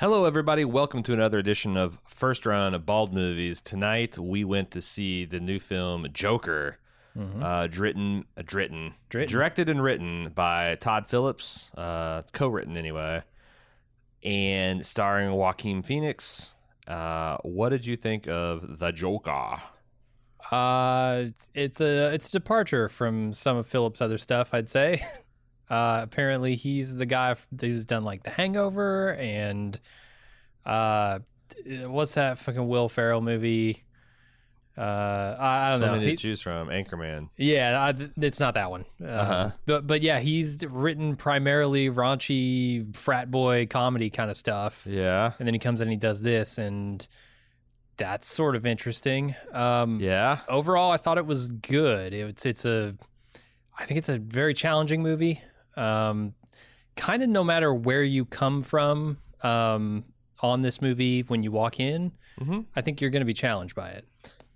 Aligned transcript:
Hello, 0.00 0.26
everybody. 0.26 0.64
Welcome 0.64 1.02
to 1.02 1.12
another 1.12 1.38
edition 1.38 1.76
of 1.76 1.98
First 2.04 2.46
Run 2.46 2.72
of 2.72 2.86
Bald 2.86 3.12
Movies. 3.12 3.60
Tonight, 3.60 4.16
we 4.16 4.44
went 4.44 4.70
to 4.70 4.80
see 4.80 5.24
the 5.24 5.40
new 5.40 5.58
film 5.58 6.06
Joker, 6.12 6.78
uh, 7.18 7.66
written, 7.76 8.24
uh, 8.36 8.44
written, 8.52 8.94
directed 9.10 9.68
and 9.68 9.82
written 9.82 10.30
by 10.36 10.76
Todd 10.76 11.08
Phillips, 11.08 11.72
uh, 11.76 12.22
co-written 12.32 12.76
anyway, 12.76 13.24
and 14.22 14.86
starring 14.86 15.32
Joaquin 15.32 15.82
Phoenix. 15.82 16.54
Uh, 16.86 17.38
what 17.38 17.70
did 17.70 17.84
you 17.84 17.96
think 17.96 18.28
of 18.28 18.78
the 18.78 18.92
Joker? 18.92 19.56
Uh, 20.52 21.24
it's 21.54 21.80
a 21.80 22.14
it's 22.14 22.28
a 22.28 22.38
departure 22.38 22.88
from 22.88 23.32
some 23.32 23.56
of 23.56 23.66
Phillips' 23.66 24.00
other 24.00 24.18
stuff, 24.18 24.54
I'd 24.54 24.68
say. 24.68 25.04
Uh, 25.70 26.00
apparently 26.02 26.54
he's 26.56 26.96
the 26.96 27.06
guy 27.06 27.34
who's 27.60 27.84
done 27.84 28.04
like 28.04 28.22
The 28.22 28.30
Hangover 28.30 29.12
and 29.14 29.78
uh, 30.64 31.18
what's 31.84 32.14
that 32.14 32.38
fucking 32.38 32.66
Will 32.68 32.88
Ferrell 32.88 33.20
movie? 33.20 33.84
Uh, 34.76 35.36
I, 35.38 35.66
I 35.66 35.70
don't 35.72 35.80
so 35.80 35.86
know. 35.86 35.92
many 35.94 36.04
He- 36.06 36.10
to 36.12 36.22
choose 36.22 36.40
from. 36.40 36.68
Anchorman. 36.68 37.30
yeah, 37.36 37.80
I, 37.92 38.08
it's 38.24 38.38
not 38.38 38.54
that 38.54 38.70
one. 38.70 38.84
Uh, 39.02 39.06
Uh-huh. 39.06 39.50
But 39.66 39.86
but 39.88 40.02
yeah, 40.02 40.20
he's 40.20 40.64
written 40.64 41.16
primarily 41.16 41.90
raunchy 41.90 42.94
frat 42.94 43.28
boy 43.30 43.66
comedy 43.66 44.08
kind 44.08 44.30
of 44.30 44.36
stuff. 44.36 44.86
Yeah. 44.88 45.32
and 45.38 45.46
then 45.48 45.52
he 45.54 45.58
comes 45.58 45.80
in 45.80 45.88
and 45.88 45.92
he 45.92 45.98
does 45.98 46.22
this 46.22 46.58
and 46.58 47.06
that's 47.96 48.28
sort 48.28 48.54
of 48.54 48.64
interesting 48.64 49.34
um 49.52 49.98
Yeah. 49.98 50.38
overall 50.48 50.92
i 50.92 50.96
thought 50.98 51.18
it 51.18 51.26
was 51.26 51.48
good 51.48 52.14
it's 52.14 52.46
it's 52.46 52.64
a 52.64 52.94
i 53.76 53.84
think 53.86 53.98
it's 53.98 54.08
a 54.08 54.18
very 54.18 54.54
challenging 54.54 55.02
movie 55.02 55.42
um 55.78 56.34
kind 56.96 57.22
of 57.22 57.28
no 57.28 57.44
matter 57.44 57.72
where 57.72 58.02
you 58.02 58.24
come 58.24 58.62
from 58.62 59.18
um 59.42 60.04
on 60.40 60.62
this 60.62 60.82
movie 60.82 61.20
when 61.22 61.42
you 61.42 61.50
walk 61.52 61.78
in 61.80 62.12
hmm 62.38 62.60
i 62.76 62.80
think 62.80 63.00
you're 63.00 63.10
going 63.10 63.20
to 63.20 63.26
be 63.26 63.32
challenged 63.34 63.74
by 63.74 63.88
it 63.90 64.04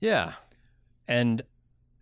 Yeah. 0.01 0.33
and 1.09 1.42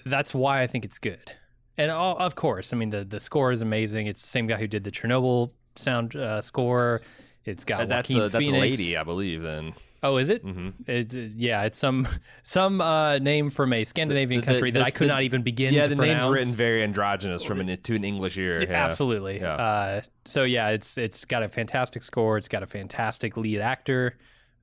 that's 0.06 0.34
why 0.34 0.62
i 0.62 0.66
think 0.66 0.84
it's 0.84 0.98
good 0.98 1.32
and 1.76 1.90
all, 1.90 2.16
of 2.18 2.34
course 2.34 2.72
i 2.72 2.76
mean 2.76 2.90
the 2.90 3.04
the 3.04 3.20
score 3.20 3.52
is 3.52 3.60
amazing 3.62 4.06
it's 4.06 4.22
the 4.22 4.28
same 4.28 4.46
guy 4.46 4.56
who 4.56 4.66
did 4.66 4.84
the 4.84 4.90
chernobyl 4.90 5.50
sound 5.76 6.16
uh, 6.16 6.40
score 6.40 7.00
it's 7.44 7.64
got 7.64 7.88
that's 7.88 8.08
Joaquin 8.10 8.22
a, 8.24 8.28
that's 8.28 8.48
a 8.48 8.50
lady, 8.50 8.96
I 8.98 9.02
believe. 9.02 9.40
Then. 9.42 9.72
Oh, 10.02 10.16
is 10.16 10.30
it? 10.30 10.42
hmm 10.42 10.70
It's 10.86 11.14
uh, 11.14 11.28
yeah, 11.36 11.64
it's 11.64 11.76
some 11.76 12.08
some 12.42 12.80
uh, 12.80 13.18
name 13.18 13.50
from 13.50 13.72
a 13.74 13.84
Scandinavian 13.84 14.40
The- 14.40 14.46
the- 14.46 14.52
country 14.52 14.70
that 14.70 14.82
I 14.86 14.90
could 14.90 15.08
not 15.08 15.22
even 15.24 15.42
begin 15.42 15.74
Yeah, 15.74 15.82
to 15.82 15.88
the 15.90 15.96
pronounce. 15.96 16.22
name's 16.24 16.32
written 16.32 16.52
very 16.54 16.82
androgynous 16.82 17.42
from 17.44 17.60
an 17.60 17.76
to 17.82 17.94
an 17.94 18.04
English 18.04 18.38
ear. 18.38 18.58
Yeah. 18.62 18.86
Absolutely. 18.86 19.40
Yeah. 19.40 19.52
Uh, 19.54 20.00
so 20.24 20.44
yeah, 20.44 20.68
it's 20.68 20.96
it's 20.96 21.24
got 21.26 21.42
a 21.42 21.48
fantastic 21.48 22.02
score. 22.02 22.38
It's 22.38 22.48
got 22.48 22.62
a 22.62 22.66
fantastic 22.66 23.36
lead 23.36 23.60
actor. 23.60 24.16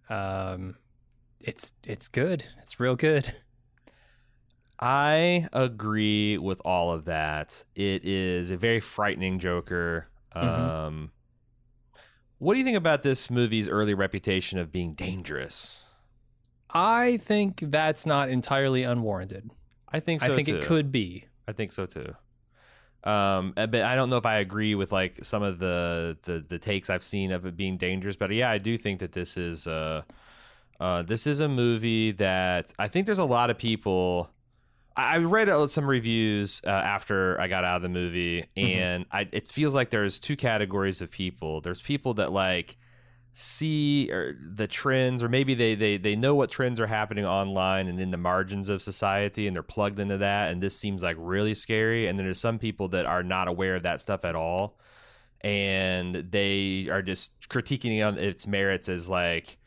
Um, 0.09 0.75
it's 1.39 1.71
it's 1.85 2.07
good. 2.07 2.43
It's 2.61 2.79
real 2.79 2.95
good. 2.95 3.31
I 4.79 5.47
agree 5.53 6.37
with 6.37 6.61
all 6.63 6.91
of 6.93 7.05
that. 7.05 7.63
It 7.75 8.05
is 8.05 8.51
a 8.51 8.57
very 8.57 8.79
frightening 8.79 9.39
Joker. 9.39 10.07
Mhm. 10.35 10.43
Um, 10.43 11.11
what 12.39 12.53
do 12.53 12.59
you 12.59 12.65
think 12.65 12.77
about 12.77 13.03
this 13.03 13.29
movie's 13.29 13.67
early 13.67 13.93
reputation 13.93 14.59
of 14.59 14.71
being 14.71 14.93
dangerous? 14.93 15.83
I 16.69 17.17
think 17.17 17.59
that's 17.61 18.05
not 18.05 18.29
entirely 18.29 18.83
unwarranted. 18.83 19.51
I 19.89 19.99
think 19.99 20.21
so 20.21 20.31
I 20.31 20.35
think 20.35 20.47
too. 20.47 20.57
it 20.57 20.63
could 20.63 20.91
be. 20.91 21.25
I 21.47 21.53
think 21.53 21.71
so 21.71 21.85
too. 21.85 22.13
Um, 23.03 23.53
uh, 23.55 23.67
but 23.67 23.83
I 23.83 23.95
don't 23.95 24.09
know 24.09 24.17
if 24.17 24.25
I 24.25 24.35
agree 24.37 24.75
with 24.75 24.91
like 24.91 25.23
some 25.23 25.43
of 25.43 25.59
the, 25.59 26.17
the 26.23 26.43
the 26.47 26.59
takes 26.59 26.89
I've 26.89 27.03
seen 27.03 27.31
of 27.31 27.45
it 27.45 27.55
being 27.55 27.77
dangerous. 27.77 28.15
But 28.15 28.31
yeah, 28.31 28.51
I 28.51 28.57
do 28.57 28.77
think 28.77 28.99
that 28.99 29.13
this 29.13 29.37
is 29.37 29.65
uh, 29.65 30.01
uh, 30.79 31.03
this 31.03 31.25
is 31.25 31.39
a 31.39 31.47
movie 31.47 32.11
that 32.11 32.73
I 32.77 32.87
think 32.87 33.05
there's 33.05 33.17
a 33.19 33.25
lot 33.25 33.49
of 33.49 33.57
people. 33.57 34.29
I 34.97 35.17
read 35.17 35.47
uh, 35.47 35.67
some 35.67 35.85
reviews 35.85 36.59
uh, 36.65 36.69
after 36.69 37.39
I 37.39 37.47
got 37.47 37.63
out 37.63 37.75
of 37.77 37.81
the 37.83 37.89
movie, 37.89 38.45
and 38.55 39.05
I, 39.11 39.29
it 39.31 39.47
feels 39.47 39.75
like 39.75 39.91
there's 39.91 40.17
two 40.17 40.35
categories 40.35 41.01
of 41.01 41.11
people. 41.11 41.61
There's 41.61 41.81
people 41.81 42.15
that 42.15 42.31
like 42.31 42.77
see 43.33 44.09
or 44.11 44.35
the 44.55 44.65
trends, 44.65 45.21
or 45.21 45.29
maybe 45.29 45.53
they, 45.53 45.75
they 45.75 45.97
they 45.97 46.15
know 46.15 46.33
what 46.33 46.49
trends 46.49 46.79
are 46.79 46.87
happening 46.87 47.25
online 47.25 47.87
and 47.87 48.01
in 48.01 48.09
the 48.09 48.17
margins 48.17 48.69
of 48.69 48.81
society, 48.81 49.45
and 49.45 49.55
they're 49.55 49.61
plugged 49.61 49.99
into 49.99 50.17
that. 50.17 50.51
And 50.51 50.63
this 50.63 50.75
seems 50.75 51.03
like 51.03 51.15
really 51.19 51.53
scary. 51.53 52.07
And 52.07 52.17
then 52.17 52.25
there's 52.25 52.39
some 52.39 52.57
people 52.57 52.87
that 52.89 53.05
are 53.05 53.21
not 53.21 53.47
aware 53.47 53.75
of 53.75 53.83
that 53.83 54.01
stuff 54.01 54.25
at 54.25 54.35
all, 54.35 54.79
and 55.41 56.15
they 56.15 56.89
are 56.89 57.03
just 57.03 57.33
critiquing 57.49 57.99
it 57.99 58.01
on 58.01 58.17
its 58.17 58.47
merits 58.47 58.89
as 58.89 59.11
like 59.11 59.57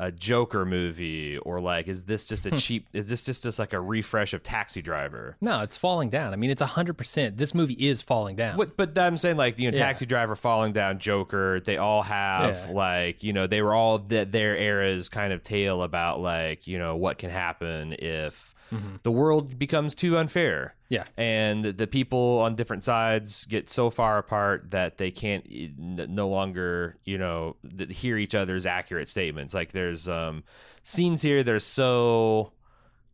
a 0.00 0.12
Joker 0.12 0.64
movie, 0.64 1.38
or 1.38 1.60
like 1.60 1.88
is 1.88 2.04
this 2.04 2.28
just 2.28 2.46
a 2.46 2.50
hmm. 2.50 2.56
cheap? 2.56 2.86
Is 2.92 3.08
this 3.08 3.24
just 3.24 3.42
just 3.42 3.58
like 3.58 3.72
a 3.72 3.80
refresh 3.80 4.32
of 4.32 4.42
Taxi 4.42 4.80
Driver? 4.80 5.36
No, 5.40 5.62
it's 5.62 5.76
falling 5.76 6.08
down. 6.08 6.32
I 6.32 6.36
mean, 6.36 6.50
it's 6.50 6.62
hundred 6.62 6.94
percent. 6.94 7.36
This 7.36 7.54
movie 7.54 7.74
is 7.74 8.00
falling 8.02 8.36
down. 8.36 8.56
What, 8.56 8.76
but 8.76 8.96
I'm 8.98 9.16
saying 9.16 9.36
like 9.36 9.58
you 9.58 9.70
know, 9.70 9.76
Yeah. 9.76 9.84
Taxi 9.84 10.06
Driver, 10.06 10.36
Falling 10.36 10.72
Down, 10.72 10.98
Joker. 10.98 11.60
They 11.60 11.78
all 11.78 12.02
have 12.02 12.66
Yeah. 12.68 12.74
like 12.74 13.22
you 13.22 13.32
know 13.32 13.46
they 13.46 13.62
were 13.62 13.74
all 13.74 13.98
th- 13.98 14.30
their 14.30 14.56
era's 14.56 15.08
kind 15.08 15.32
of 15.32 15.42
tale 15.42 15.82
about 15.82 16.20
like 16.20 16.66
you 16.66 16.78
know 16.78 16.96
what 16.96 17.18
can 17.18 17.30
happen 17.30 17.96
if 17.98 18.54
Mhm. 18.72 19.02
the 19.02 19.10
world 19.10 19.58
becomes 19.58 19.94
too 19.94 20.16
unfair. 20.18 20.74
Yeah. 20.90 21.04
and 21.18 21.64
the 21.64 21.86
people 21.86 22.38
on 22.38 22.54
different 22.56 22.82
sides 22.82 23.44
get 23.44 23.68
so 23.68 23.90
far 23.90 24.16
apart 24.16 24.70
that 24.70 24.96
they 24.96 25.10
can't 25.10 25.44
no 25.78 26.28
longer 26.28 26.96
you 27.04 27.18
know 27.18 27.56
hear 27.90 28.16
each 28.16 28.34
other's 28.34 28.64
accurate 28.64 29.08
statements. 29.10 29.52
Like 29.52 29.72
there's 29.72 30.08
um, 30.08 30.44
scenes 30.82 31.20
here 31.20 31.42
that 31.42 31.54
are 31.54 31.58
so 31.60 32.52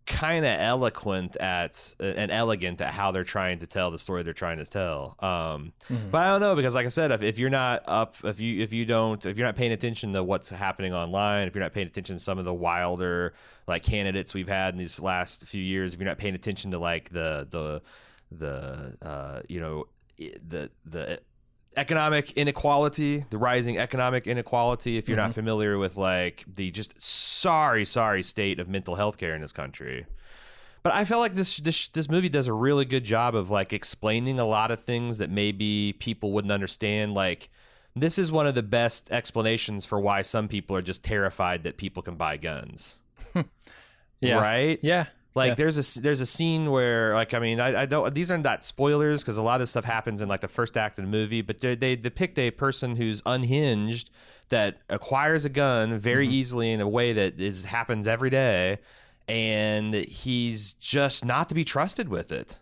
kind 0.06 0.44
of 0.44 0.60
eloquent 0.60 1.36
at 1.36 1.94
uh, 1.98 2.04
and 2.04 2.30
elegant 2.30 2.80
at 2.80 2.92
how 2.92 3.10
they're 3.10 3.24
trying 3.24 3.58
to 3.60 3.66
tell 3.66 3.90
the 3.90 3.98
story 3.98 4.22
they're 4.22 4.34
trying 4.34 4.58
to 4.58 4.66
tell. 4.66 5.16
Um, 5.20 5.72
Mhm. 5.88 6.10
But 6.10 6.22
I 6.24 6.26
don't 6.28 6.40
know 6.40 6.54
because, 6.54 6.74
like 6.74 6.84
I 6.84 6.90
said, 6.90 7.10
if, 7.10 7.22
if 7.22 7.38
you're 7.38 7.48
not 7.50 7.82
up, 7.86 8.16
if 8.22 8.40
you 8.40 8.62
if 8.62 8.72
you 8.72 8.84
don't, 8.84 9.24
if 9.24 9.38
you're 9.38 9.46
not 9.46 9.56
paying 9.56 9.72
attention 9.72 10.12
to 10.12 10.22
what's 10.22 10.50
happening 10.50 10.92
online, 10.92 11.48
if 11.48 11.54
you're 11.54 11.64
not 11.64 11.72
paying 11.72 11.86
attention 11.86 12.16
to 12.16 12.22
some 12.22 12.38
of 12.38 12.44
the 12.44 12.52
wilder 12.54 13.32
like 13.66 13.82
candidates 13.82 14.34
we've 14.34 14.48
had 14.48 14.74
in 14.74 14.78
these 14.78 15.00
last 15.00 15.42
few 15.46 15.62
years, 15.62 15.94
if 15.94 16.00
you're 16.00 16.08
not 16.08 16.18
paying 16.18 16.34
attention 16.34 16.70
to 16.72 16.78
like 16.78 17.08
the 17.10 17.46
the 17.50 17.80
the 18.30 18.96
uh, 19.00 19.40
you 19.48 19.60
know 19.60 19.86
the 20.18 20.70
the 20.84 21.20
economic 21.76 22.32
inequality, 22.32 23.24
the 23.30 23.38
rising 23.38 23.78
economic 23.78 24.26
inequality, 24.26 24.96
if 24.96 25.08
you're 25.08 25.16
not 25.16 25.26
mm-hmm. 25.26 25.32
familiar 25.32 25.78
with 25.78 25.96
like 25.96 26.44
the 26.52 26.70
just 26.70 27.00
sorry, 27.00 27.84
sorry 27.84 28.22
state 28.22 28.60
of 28.60 28.68
mental 28.68 28.94
health 28.94 29.18
care 29.18 29.34
in 29.34 29.40
this 29.40 29.52
country. 29.52 30.06
But 30.82 30.92
I 30.92 31.06
felt 31.06 31.20
like 31.20 31.32
this 31.32 31.56
this 31.58 31.88
this 31.88 32.10
movie 32.10 32.28
does 32.28 32.46
a 32.46 32.52
really 32.52 32.84
good 32.84 33.04
job 33.04 33.34
of 33.34 33.50
like 33.50 33.72
explaining 33.72 34.38
a 34.38 34.44
lot 34.44 34.70
of 34.70 34.80
things 34.80 35.18
that 35.18 35.30
maybe 35.30 35.94
people 35.94 36.32
wouldn't 36.32 36.52
understand. 36.52 37.14
Like 37.14 37.48
this 37.96 38.18
is 38.18 38.30
one 38.30 38.46
of 38.46 38.54
the 38.54 38.62
best 38.62 39.10
explanations 39.10 39.86
for 39.86 39.98
why 39.98 40.22
some 40.22 40.46
people 40.46 40.76
are 40.76 40.82
just 40.82 41.02
terrified 41.02 41.64
that 41.64 41.78
people 41.78 42.02
can 42.02 42.16
buy 42.16 42.36
guns. 42.36 43.00
yeah. 44.20 44.40
Right? 44.40 44.78
Yeah. 44.82 45.06
Like 45.34 45.50
Yeah. 45.50 45.54
there's 45.56 45.96
a 45.98 46.00
there's 46.00 46.20
a 46.20 46.26
scene 46.26 46.70
where 46.70 47.14
like 47.14 47.34
I 47.34 47.40
mean 47.40 47.58
I, 47.60 47.82
I 47.82 47.86
don't 47.86 48.14
these 48.14 48.30
are 48.30 48.38
not 48.38 48.64
spoilers 48.64 49.22
because 49.22 49.36
a 49.36 49.42
lot 49.42 49.54
of 49.54 49.60
this 49.60 49.70
stuff 49.70 49.84
happens 49.84 50.22
in 50.22 50.28
like 50.28 50.40
the 50.42 50.48
first 50.48 50.76
act 50.76 50.98
of 50.98 51.04
the 51.04 51.10
movie, 51.10 51.42
but 51.42 51.60
they, 51.60 51.74
they 51.74 51.96
depict 51.96 52.38
a 52.38 52.50
person 52.52 52.94
who's 52.96 53.20
unhinged 53.26 54.10
that 54.50 54.78
acquires 54.88 55.44
a 55.44 55.48
gun 55.48 55.98
very 55.98 56.26
Mm-hmm. 56.26 56.34
easily 56.34 56.70
in 56.72 56.80
a 56.80 56.88
way 56.88 57.12
that 57.14 57.40
is 57.40 57.64
happens 57.64 58.06
every 58.06 58.30
day, 58.30 58.78
and 59.26 59.94
he's 59.94 60.74
just 60.74 61.24
not 61.24 61.48
to 61.48 61.54
be 61.54 61.64
trusted 61.64 62.08
with 62.08 62.30
it. 62.30 62.58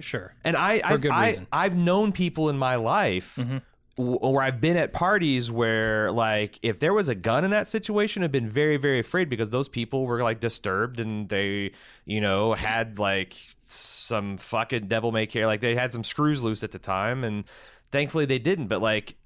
Sure. 0.00 0.34
And 0.44 0.56
I 0.56 0.78
For 0.80 0.86
I've, 0.94 1.00
good 1.00 1.10
I 1.10 1.38
I've 1.52 1.76
known 1.76 2.12
people 2.12 2.48
in 2.50 2.58
my 2.58 2.76
life 2.76 3.36
Mhm. 3.40 3.62
Where 3.96 4.42
I've 4.42 4.60
been 4.60 4.76
at 4.76 4.92
parties 4.92 5.50
where 5.50 6.10
like 6.10 6.58
if 6.62 6.80
there 6.80 6.94
was 6.94 7.08
a 7.08 7.14
gun 7.14 7.44
in 7.44 7.50
that 7.50 7.68
situation, 7.68 8.24
I've 8.24 8.32
been 8.32 8.48
very 8.48 8.76
very 8.76 8.98
afraid 8.98 9.28
because 9.28 9.50
those 9.50 9.68
people 9.68 10.06
were 10.06 10.22
like 10.22 10.40
disturbed 10.40 11.00
and 11.00 11.28
they 11.28 11.72
you 12.04 12.20
know 12.20 12.54
had 12.54 12.98
like 12.98 13.36
some 13.64 14.36
fucking 14.36 14.86
devil 14.86 15.12
may 15.12 15.26
care 15.26 15.46
like 15.46 15.60
they 15.60 15.74
had 15.74 15.92
some 15.92 16.04
screws 16.04 16.42
loose 16.42 16.62
at 16.62 16.70
the 16.70 16.78
time 16.78 17.24
and 17.24 17.44
thankfully 17.90 18.24
they 18.24 18.38
didn't. 18.38 18.66
But 18.68 18.80
like 18.80 19.16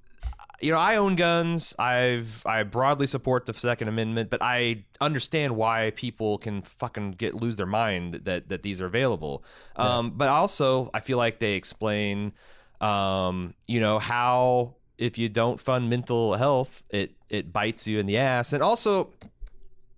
you 0.60 0.72
know, 0.72 0.78
I 0.78 0.96
own 0.96 1.16
guns. 1.16 1.74
I've 1.78 2.44
I 2.46 2.62
broadly 2.62 3.06
support 3.06 3.46
the 3.46 3.52
Second 3.52 3.88
Amendment, 3.88 4.30
but 4.30 4.42
I 4.42 4.84
understand 5.00 5.56
why 5.56 5.92
people 5.96 6.38
can 6.38 6.62
fucking 6.62 7.12
get 7.12 7.34
lose 7.34 7.56
their 7.56 7.66
mind 7.66 8.20
that 8.24 8.48
that 8.48 8.62
these 8.62 8.80
are 8.80 8.86
available. 8.86 9.44
Um, 9.76 10.12
but 10.16 10.28
also, 10.28 10.90
I 10.94 11.00
feel 11.00 11.18
like 11.18 11.38
they 11.38 11.54
explain, 11.54 12.32
um, 12.80 13.54
you 13.66 13.80
know, 13.80 13.98
how 13.98 14.74
if 14.98 15.18
you 15.18 15.28
don't 15.28 15.60
fund 15.60 15.90
mental 15.90 16.34
health, 16.34 16.82
it 16.90 17.12
it 17.28 17.52
bites 17.52 17.86
you 17.86 17.98
in 17.98 18.06
the 18.06 18.16
ass, 18.18 18.52
and 18.52 18.62
also, 18.62 19.10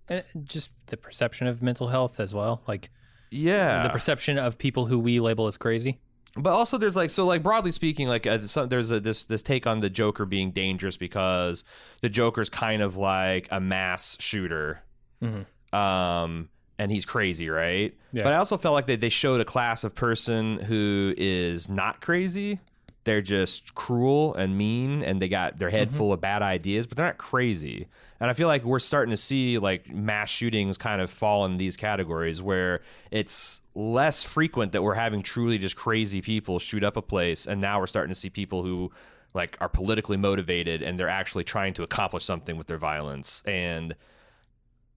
And 0.07 0.23
just 0.43 0.71
the 0.87 0.97
perception 0.97 1.47
of 1.47 1.61
mental 1.61 1.87
health 1.87 2.19
as 2.19 2.33
well. 2.33 2.61
Like 2.67 2.89
yeah, 3.31 3.83
the 3.83 3.89
perception 3.89 4.37
of 4.37 4.57
people 4.57 4.85
who 4.87 4.97
we 4.99 5.19
label 5.19 5.47
as 5.47 5.57
crazy. 5.57 5.99
but 6.35 6.51
also 6.51 6.77
there's 6.77 6.95
like 6.95 7.09
so 7.11 7.25
like 7.25 7.41
broadly 7.43 7.71
speaking 7.71 8.07
like 8.07 8.25
uh, 8.27 8.39
some, 8.41 8.69
there's 8.69 8.91
a 8.91 8.99
this 8.99 9.25
this 9.25 9.41
take 9.41 9.65
on 9.67 9.79
the 9.79 9.89
joker 9.89 10.25
being 10.25 10.51
dangerous 10.51 10.95
because 10.97 11.63
the 12.01 12.09
joker's 12.09 12.49
kind 12.51 12.81
of 12.83 12.95
like 12.97 13.47
a 13.51 13.59
mass 13.59 14.15
shooter 14.19 14.83
Mhm. 15.23 15.45
um 15.73 16.49
and 16.79 16.91
he's 16.91 17.05
crazy 17.05 17.49
right? 17.49 17.93
Yeah. 18.11 18.23
but 18.23 18.33
i 18.33 18.37
also 18.37 18.57
felt 18.57 18.73
like 18.73 18.87
they, 18.87 18.95
they 18.95 19.09
showed 19.09 19.41
a 19.41 19.45
class 19.45 19.83
of 19.83 19.93
person 19.93 20.59
who 20.59 21.13
is 21.17 21.69
not 21.69 22.01
crazy. 22.01 22.59
They're 23.05 23.21
just 23.21 23.75
cruel 23.75 24.35
and 24.35 24.57
mean 24.57 25.03
and 25.03 25.21
they 25.21 25.29
got 25.29 25.57
their 25.57 25.69
head 25.69 25.87
mm-hmm. 25.87 25.97
full 25.97 26.13
of 26.13 26.21
bad 26.21 26.41
ideas 26.41 26.87
but 26.87 26.97
they're 26.97 27.05
not 27.05 27.17
crazy. 27.17 27.87
And 28.19 28.29
i 28.29 28.33
feel 28.33 28.47
like 28.47 28.63
we're 28.63 28.79
starting 28.79 29.11
to 29.11 29.17
see 29.17 29.57
like 29.59 29.89
mass 29.93 30.29
shootings 30.29 30.77
kind 30.77 31.01
of 31.01 31.09
fall 31.09 31.45
in 31.45 31.57
these 31.57 31.77
categories 31.77 32.41
where 32.41 32.81
it's 33.11 33.61
less 33.75 34.23
frequent 34.23 34.71
that 34.71 34.81
we're 34.81 34.95
having 34.95 35.21
truly 35.21 35.57
just 35.57 35.75
crazy 35.75 36.21
people 36.21 36.59
shoot 36.59 36.83
up 36.83 36.97
a 36.97 37.01
place 37.01 37.47
and 37.47 37.61
now 37.61 37.79
we're 37.79 37.87
starting 37.87 38.11
to 38.11 38.19
see 38.19 38.29
people 38.29 38.63
who 38.63 38.91
like 39.33 39.57
are 39.61 39.69
politically 39.69 40.17
motivated 40.17 40.81
and 40.81 40.99
they're 40.99 41.09
actually 41.09 41.43
trying 41.43 41.73
to 41.73 41.83
accomplish 41.83 42.23
something 42.23 42.57
with 42.57 42.67
their 42.67 42.77
violence. 42.77 43.43
And 43.45 43.95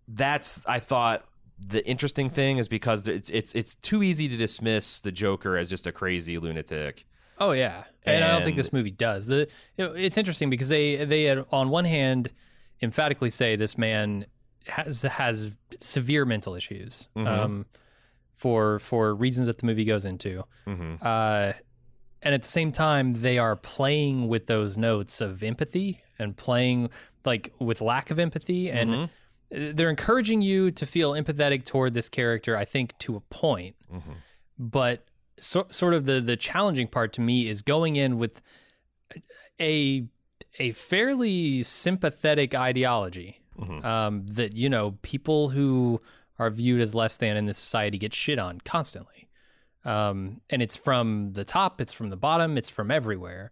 that's 0.09 0.61
i 0.67 0.79
thought 0.79 1.25
the 1.69 1.87
interesting 1.87 2.29
thing 2.31 2.59
is 2.59 2.69
because 2.69 3.07
it's 3.09 3.31
it's 3.31 3.55
it's 3.55 3.75
too 3.77 4.03
easy 4.03 4.29
to 4.29 4.37
dismiss 4.37 5.01
the 5.01 5.13
joker 5.13 5.57
as 5.57 5.69
just 5.71 5.87
a 5.87 5.93
crazy 5.93 6.39
lunatic 6.39 7.05
Oh 7.39 7.53
yeah, 7.53 7.85
and, 8.05 8.23
I 8.23 8.29
don't 8.33 8.45
think 8.45 8.57
this 8.57 8.73
movie 8.73 8.91
does. 8.93 9.27
The, 9.27 9.49
you 9.77 9.85
know, 9.85 9.93
it's 9.95 10.17
interesting 10.17 10.49
because 10.51 10.69
they 10.69 11.05
they 11.05 11.25
had, 11.25 11.45
on 11.51 11.71
one 11.71 11.85
hand 11.87 12.31
emphatically 12.81 13.31
say 13.31 13.57
this 13.57 13.77
man 13.77 14.27
has 14.69 15.03
has 15.03 15.57
severe 15.81 16.25
mental 16.25 16.55
issues 16.55 17.09
Mhm. 17.17 17.27
um, 17.27 17.67
for 18.35 18.79
for 18.79 19.15
reasons 19.15 19.47
that 19.47 19.59
the 19.59 19.67
movie 19.67 19.85
goes 19.85 20.05
into, 20.05 20.45
hmm 20.67 20.97
uh, 21.01 21.53
and 22.23 22.35
at 22.35 22.43
the 22.43 22.49
same 22.49 22.71
time 22.71 23.23
they 23.23 23.39
are 23.39 23.57
playing 23.57 24.29
with 24.29 24.47
those 24.47 24.77
notes 24.77 25.21
of 25.21 25.43
empathy 25.43 26.03
and 26.19 26.37
playing 26.37 26.91
like 27.25 27.53
with 27.59 27.81
lack 27.81 28.11
of 28.11 28.19
empathy 28.21 28.71
and 28.71 28.91
Mhm. 28.91 29.09
They're 29.53 29.91
encouraging 29.91 30.41
you 30.43 30.71
to 30.71 30.87
feel 30.87 31.13
empathetic 31.13 31.65
toward 31.65 31.93
this 31.95 32.09
character. 32.09 32.57
I 32.57 32.65
think 32.65 32.97
to 32.99 33.17
a 33.17 33.21
point 33.21 33.77
Mhm. 33.93 34.15
but 34.59 35.05
so, 35.39 35.67
sort 35.71 35.95
of 35.95 36.05
the 36.07 36.21
the 36.21 36.37
challenging 36.37 36.89
part 36.89 37.13
to 37.15 37.21
me 37.21 37.49
is 37.49 37.63
going 37.63 37.97
in 37.97 38.19
with 38.19 38.43
a 39.61 40.07
a 40.59 40.71
fairly 40.73 41.63
sympathetic 41.63 42.55
ideology 42.55 43.41
Mhm. 43.59 43.85
um, 43.85 44.27
that 44.27 44.55
you 44.57 44.69
know 44.69 44.99
people 45.03 45.51
who 45.51 46.01
are 46.39 46.51
viewed 46.51 46.81
as 46.81 46.95
less 46.95 47.17
than 47.17 47.37
in 47.37 47.47
this 47.47 47.59
society 47.59 47.99
get 47.99 48.15
shit 48.15 48.39
on 48.39 48.61
constantly 48.61 49.29
um, 49.85 50.41
and 50.51 50.63
it's 50.63 50.77
from 50.77 51.33
the 51.33 51.45
top 51.45 51.81
it's 51.81 51.93
from 51.93 52.11
the 52.11 52.17
bottom 52.17 52.57
it's 52.57 52.71
from 52.71 52.91
everywhere 52.91 53.51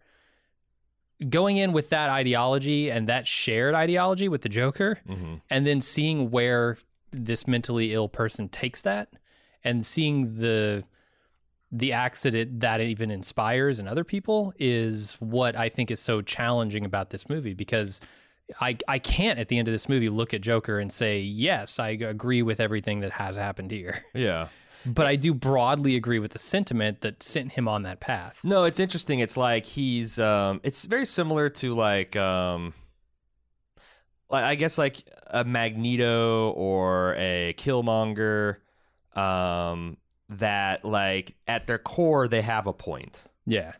going 1.28 1.56
in 1.56 1.72
with 1.72 1.90
that 1.90 2.08
ideology 2.10 2.90
and 2.90 3.08
that 3.08 3.26
shared 3.26 3.74
ideology 3.74 4.28
with 4.28 4.42
the 4.42 4.48
joker 4.48 4.98
Mhm. 5.08 5.40
and 5.50 5.66
then 5.66 5.80
seeing 5.80 6.30
where 6.30 6.78
this 7.10 7.46
mentally 7.46 7.92
ill 7.92 8.08
person 8.08 8.48
takes 8.48 8.80
that 8.82 9.08
and 9.62 9.84
seeing 9.84 10.36
the 10.38 10.84
the 11.72 11.92
acts 11.92 12.22
that 12.22 12.34
it 12.34 12.60
that 12.60 12.80
it 12.80 12.88
even 12.88 13.10
inspires 13.10 13.78
in 13.78 13.86
other 13.86 14.02
people 14.02 14.52
is 14.58 15.16
what 15.20 15.56
I 15.56 15.68
think 15.68 15.90
is 15.92 16.00
so 16.00 16.20
challenging 16.20 16.84
about 16.84 17.10
this 17.10 17.28
movie 17.28 17.54
because 17.54 18.00
I 18.60 18.76
I 18.88 18.98
can't 18.98 19.38
at 19.38 19.46
the 19.48 19.58
end 19.58 19.68
of 19.68 19.72
this 19.72 19.88
movie 19.88 20.08
look 20.08 20.34
at 20.34 20.40
Joker 20.40 20.78
and 20.80 20.90
say 20.92 21.20
yes 21.20 21.78
I 21.78 21.90
agree 21.90 22.42
with 22.42 22.58
everything 22.58 23.00
that 23.00 23.12
has 23.12 23.36
happened 23.36 23.70
here 23.70 24.04
yeah 24.14 24.48
but 24.86 25.06
I 25.06 25.16
do 25.16 25.34
broadly 25.34 25.96
agree 25.96 26.18
with 26.18 26.32
the 26.32 26.38
sentiment 26.38 27.00
that 27.02 27.22
sent 27.22 27.52
him 27.52 27.68
on 27.68 27.82
that 27.82 28.00
path 28.00 28.40
No, 28.44 28.64
it's 28.64 28.78
interesting. 28.80 29.18
It's 29.20 29.36
like 29.36 29.66
he's 29.66 30.18
um 30.18 30.60
it's 30.62 30.84
very 30.84 31.06
similar 31.06 31.48
to 31.50 31.74
like 31.74 32.16
um 32.16 32.74
like 34.30 34.44
I 34.44 34.54
guess 34.54 34.78
like 34.78 35.02
a 35.26 35.44
Magneto 35.44 36.50
or 36.50 37.14
a 37.16 37.54
Killmonger 37.58 38.56
um 39.14 39.96
that 40.28 40.84
like 40.84 41.34
at 41.48 41.66
their 41.66 41.78
core 41.78 42.28
they 42.28 42.42
have 42.42 42.66
a 42.66 42.72
point. 42.72 43.24
yeah 43.46 43.72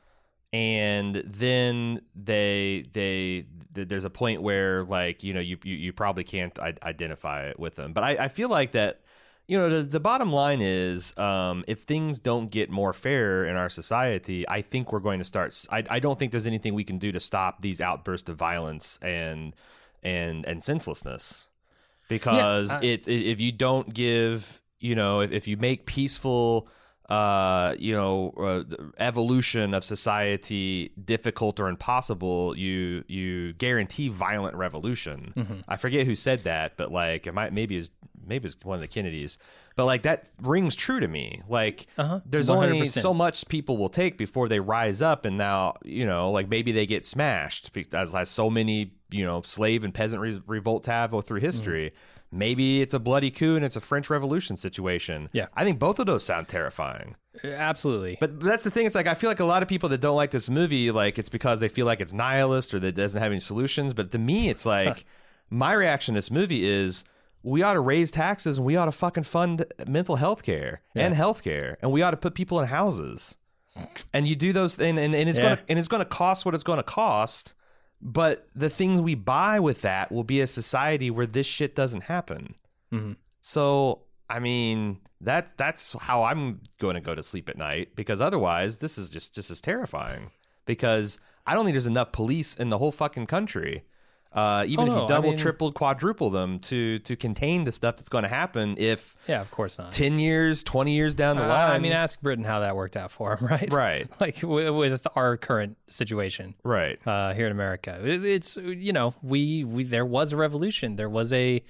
And 0.53 1.17
then 1.25 2.01
they 2.17 2.85
they 2.93 3.47
th- 3.75 3.87
there's 3.89 4.05
a 4.05 4.11
point 4.11 4.43
where 4.43 4.83
like 4.83 5.23
you 5.23 5.33
know 5.33 5.41
you 5.41 5.59
you, 5.63 5.77
you 5.77 5.93
probably 5.93 6.25
can't 6.25 6.59
I- 6.59 6.75
identify 6.83 7.47
it 7.47 7.59
with 7.61 7.77
them. 7.77 7.93
But 7.93 8.03
I, 8.05 8.11
I 8.25 8.29
feel 8.29 8.49
like 8.49 8.73
that 8.73 9.03
you 9.51 9.59
know 9.59 9.69
the, 9.69 9.83
the 9.83 10.01
bottom 10.01 10.31
line 10.33 10.61
is 10.63 11.17
um, 11.19 11.65
if 11.67 11.79
things 11.93 12.19
don't 12.21 12.49
get 12.51 12.71
more 12.71 12.93
fair 12.93 13.45
in 13.51 13.57
our 13.57 13.69
society 13.69 14.49
i 14.49 14.61
think 14.63 14.93
we're 14.93 15.01
going 15.09 15.19
to 15.19 15.25
start 15.25 15.51
I 15.71 15.99
don't 16.05 16.19
think 16.19 16.31
there's 16.33 16.47
anything 16.47 16.73
we 16.75 16.85
can 16.85 16.99
do 16.99 17.11
to 17.13 17.21
stop 17.21 17.61
these 17.61 17.81
outbursts 17.81 18.29
of 18.31 18.37
violence 18.37 18.99
and 19.03 19.55
and 20.03 20.47
and 20.51 20.63
senselessness 20.63 21.49
because 22.09 22.71
I- 22.71 22.81
it's 22.93 23.09
if 23.09 23.41
you 23.41 23.53
don't 23.53 23.93
give 23.93 24.63
you 24.79 24.95
know 24.95 25.21
if, 25.21 25.31
if 25.33 25.49
you 25.49 25.57
make 25.57 25.85
peaceful 25.87 26.69
uh, 27.09 27.75
you 27.77 27.93
know, 27.93 28.31
uh, 28.39 28.63
evolution 28.99 29.75
of 29.75 29.83
society 29.83 30.93
difficult 31.05 31.59
or 31.59 31.69
impossible, 31.69 32.57
you 32.57 33.03
you 33.09 33.53
guarantee 33.55 34.09
violent 34.09 34.55
revolution. 34.55 35.33
Mhm. 35.37 35.65
I 35.67 35.77
forget 35.77 36.07
who 36.07 36.15
said 36.15 36.45
that, 36.45 36.77
but 36.77 36.93
like 36.93 37.27
it 37.27 37.35
might 37.35 37.53
maybe 37.53 37.75
is 37.75 37.91
maybe 38.31 38.47
it's 38.47 38.57
one 38.65 38.77
of 38.77 38.81
the 38.81 38.89
Kennedys. 38.89 39.37
But 39.77 39.85
like 39.85 40.03
that 40.03 40.29
rings 40.41 40.75
true 40.75 41.01
to 41.01 41.09
me. 41.09 41.43
Like 41.49 41.87
uh-huh 41.99 42.21
there's 42.25 42.49
only 42.49 42.81
100%. 42.89 42.93
so 42.93 43.13
much 43.13 43.47
people 43.49 43.77
will 43.77 43.89
take 43.91 44.17
before 44.17 44.49
they 44.49 44.61
rise 44.61 45.03
up 45.03 45.25
and 45.27 45.37
now 45.37 45.75
you 45.85 46.07
know 46.07 46.31
like 46.31 46.49
maybe 46.49 46.73
they 46.73 46.87
get 46.87 47.05
smashed 47.05 47.71
as, 47.93 48.15
as 48.15 48.29
so 48.31 48.49
many 48.49 48.93
you 49.11 49.25
know 49.25 49.43
slave 49.43 49.85
and 49.85 49.93
peasant 49.93 50.23
re- 50.23 50.41
revolts 50.47 50.87
have 50.87 51.13
all 51.13 51.21
through 51.21 51.41
history 51.41 51.93
maybe 52.33 52.81
it's 52.81 52.95
a 52.95 52.99
bloody 53.01 53.31
coup 53.31 53.57
and 53.57 53.65
it's 53.65 53.75
a 53.75 53.81
french 53.81 54.09
revolution 54.09 54.57
situation 54.57 55.29
Yeah. 55.33 55.47
i 55.55 55.65
think 55.65 55.79
both 55.81 55.99
of 55.99 56.07
those 56.07 56.23
sound 56.25 56.47
terrifying 56.47 57.17
absolutely 57.45 58.17
but 58.21 58.39
but 58.39 58.47
that's 58.47 58.63
the 58.65 58.71
thing 58.71 58.87
it's 58.87 58.95
like 58.95 59.07
i 59.09 59.15
feel 59.15 59.29
like 59.31 59.41
a 59.41 59.45
lot 59.45 59.63
of 59.63 59.69
people 59.69 59.89
that 59.89 60.01
don't 60.01 60.15
like 60.17 60.31
this 60.31 60.49
movie 60.49 60.91
like 60.93 61.19
it's 61.19 61.29
because 61.29 61.59
they 61.61 61.69
feel 61.69 61.87
like 61.87 62.01
it's 62.01 62.13
nihilist 62.13 62.73
or 62.75 62.79
that 62.81 62.89
it 62.89 62.95
doesn't 62.95 63.21
have 63.21 63.33
any 63.33 63.41
solutions 63.41 63.95
but 63.95 64.11
to 64.13 64.19
me 64.19 64.49
it's 64.49 64.65
like 64.67 65.05
my 65.51 65.73
reaction 65.73 66.15
to 66.15 66.19
this 66.19 66.31
movie 66.31 66.65
is 66.65 67.05
we 67.43 67.63
ought 67.63 67.75
to 67.75 67.81
raise 67.81 68.11
taxes 68.11 68.59
and 68.59 68.67
we 68.67 68.77
ought 68.77 68.85
to 68.87 68.93
fucking 68.93 69.25
fund 69.25 69.65
mental 69.87 70.17
health 70.17 70.43
care 70.43 70.83
and 70.95 71.15
health 71.15 71.43
care 71.43 71.77
and 71.83 71.91
we 71.91 72.03
ought 72.03 72.11
to 72.13 72.17
put 72.17 72.35
people 72.35 72.61
in 72.61 72.67
houses 72.67 73.37
and 74.13 74.27
you 74.29 74.35
do 74.37 74.53
those 74.53 74.75
things 74.75 74.99
and, 75.01 75.15
and 75.15 75.29
it's 75.29 75.39
Yeah. 75.39 75.51
gonna 75.57 75.61
and 75.69 75.79
it's 75.79 75.89
gonna 75.89 76.05
cost 76.05 76.45
what 76.45 76.55
it's 76.55 76.65
gonna 76.65 76.83
cost 76.83 77.55
but 78.03 78.49
the 78.55 78.71
things 78.71 79.01
we 79.01 79.15
buy 79.15 79.61
with 79.61 79.83
that 79.83 80.11
will 80.11 80.25
be 80.25 80.41
a 80.41 80.47
society 80.47 81.11
where 81.11 81.27
this 81.27 81.47
shit 81.47 81.75
doesn't 81.75 82.03
happen 82.05 82.55
Mhm. 82.93 83.17
so 83.41 84.03
I 84.29 84.39
mean 84.41 84.99
that's 85.21 85.53
that's 85.53 85.93
how 86.01 86.23
I'm 86.25 86.61
going 86.79 86.95
to 86.95 87.01
go 87.01 87.15
to 87.15 87.23
sleep 87.23 87.49
at 87.51 87.59
night 87.59 87.95
because 87.95 88.21
otherwise 88.21 88.79
this 88.79 88.97
is 88.97 89.11
just 89.11 89.35
just 89.35 89.51
as 89.51 89.61
terrifying 89.61 90.31
because 90.67 91.21
I 91.47 91.55
don't 91.55 91.65
think 91.65 91.75
there's 91.75 91.87
enough 91.87 92.13
police 92.13 92.55
in 92.57 92.71
the 92.71 92.79
whole 92.79 92.93
fucking 92.93 93.27
country. 93.27 93.85
Uh, 94.33 94.65
even 94.69 94.85
Oh, 94.85 94.87
if 94.87 94.93
no, 94.93 94.99
you 94.99 95.05
I 95.05 95.09
double, 95.09 95.29
mean- 95.31 95.39
triple, 95.39 95.73
quadruple 95.73 96.31
them 96.31 96.61
to 96.61 97.01
to 97.01 97.17
contain 97.17 97.65
the 97.65 97.73
stuff 97.73 97.97
that's 97.97 98.09
going 98.09 98.23
to 98.23 98.29
happen 98.29 98.77
if 98.79 99.17
yeah 99.27 99.41
of 99.41 99.51
course 99.51 99.77
not. 99.77 99.91
ten 99.91 100.21
years, 100.21 100.63
twenty 100.63 100.93
years 100.95 101.17
down 101.17 101.37
the 101.37 101.45
Uh, 101.45 101.49
line. 101.49 101.71
I 101.73 101.79
mean, 101.81 101.91
ask 101.93 102.21
Britain 102.21 102.45
how 102.45 102.61
that 102.61 102.77
worked 102.77 102.97
out 102.97 103.11
for 103.11 103.37
him, 103.37 103.47
right? 103.51 103.73
right, 103.73 104.09
Like 104.21 104.41
with, 104.43 104.71
with 104.73 105.07
our 105.17 105.37
current 105.37 105.77
situation 105.89 106.55
right, 106.63 106.99
uh, 107.07 107.35
here 107.35 107.47
in 107.47 107.53
America, 107.53 107.99
It- 108.05 108.25
it's 108.25 108.57
you 108.57 108.93
know 108.93 109.15
we 109.23 109.65
we 109.65 109.83
there 109.83 110.07
was 110.07 110.33
a 110.33 110.37
revolution, 110.37 110.95
there 110.95 111.11
was 111.11 111.33
a 111.33 111.63